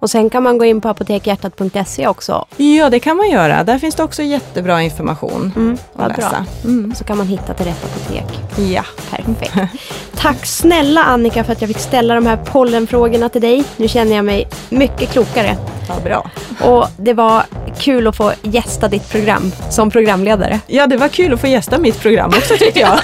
Och 0.00 0.10
sen 0.10 0.30
kan 0.30 0.42
man 0.42 0.58
gå 0.58 0.64
in 0.64 0.80
på 0.80 0.88
apotekhjärtat.se 0.88 2.06
också. 2.08 2.44
Ja, 2.56 2.90
det 2.90 3.00
kan 3.00 3.16
man 3.16 3.30
göra. 3.30 3.64
Där 3.64 3.78
finns 3.78 3.94
det 3.94 4.02
också 4.02 4.22
jättebra 4.22 4.82
information 4.82 5.52
Mm, 5.56 5.78
att 5.96 6.16
läsa. 6.16 6.44
Mm. 6.64 6.94
Så 6.94 7.04
kan 7.04 7.16
man 7.18 7.26
hitta 7.26 7.54
till 7.54 7.66
rätt 7.66 7.84
apotek. 7.84 8.38
Ja. 8.72 8.84
Perfekt. 9.10 9.52
Tack 10.16 10.46
snälla 10.46 11.02
Annika 11.04 11.44
för 11.44 11.52
att 11.52 11.60
jag 11.60 11.68
fick 11.68 11.78
ställa 11.78 12.14
de 12.14 12.26
här 12.26 12.36
pollenfrågorna 12.36 13.28
till 13.28 13.40
dig. 13.40 13.64
Nu 13.76 13.88
känner 13.88 14.16
jag 14.16 14.24
mig 14.24 14.48
mycket 14.68 15.10
klokare. 15.10 15.56
ja, 15.88 15.94
bra. 16.04 16.30
Och 16.70 16.86
det 16.96 17.12
var 17.14 17.42
kul 17.78 18.06
att 18.06 18.16
få 18.16 18.32
gästa 18.42 18.88
ditt 18.88 19.10
program 19.10 19.52
som 19.70 19.90
programledare. 19.90 20.60
Ja, 20.66 20.86
det 20.86 20.96
var 20.96 21.08
kul 21.08 21.34
att 21.34 21.40
få 21.40 21.46
gästa 21.46 21.78
mitt 21.78 22.00
program 22.00 22.28
också 22.38 22.56
tycker 22.56 22.80
jag. 22.80 22.98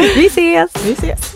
Vi 0.16 0.26
ses! 0.26 0.70
Vi 0.86 0.92
ses. 0.92 1.35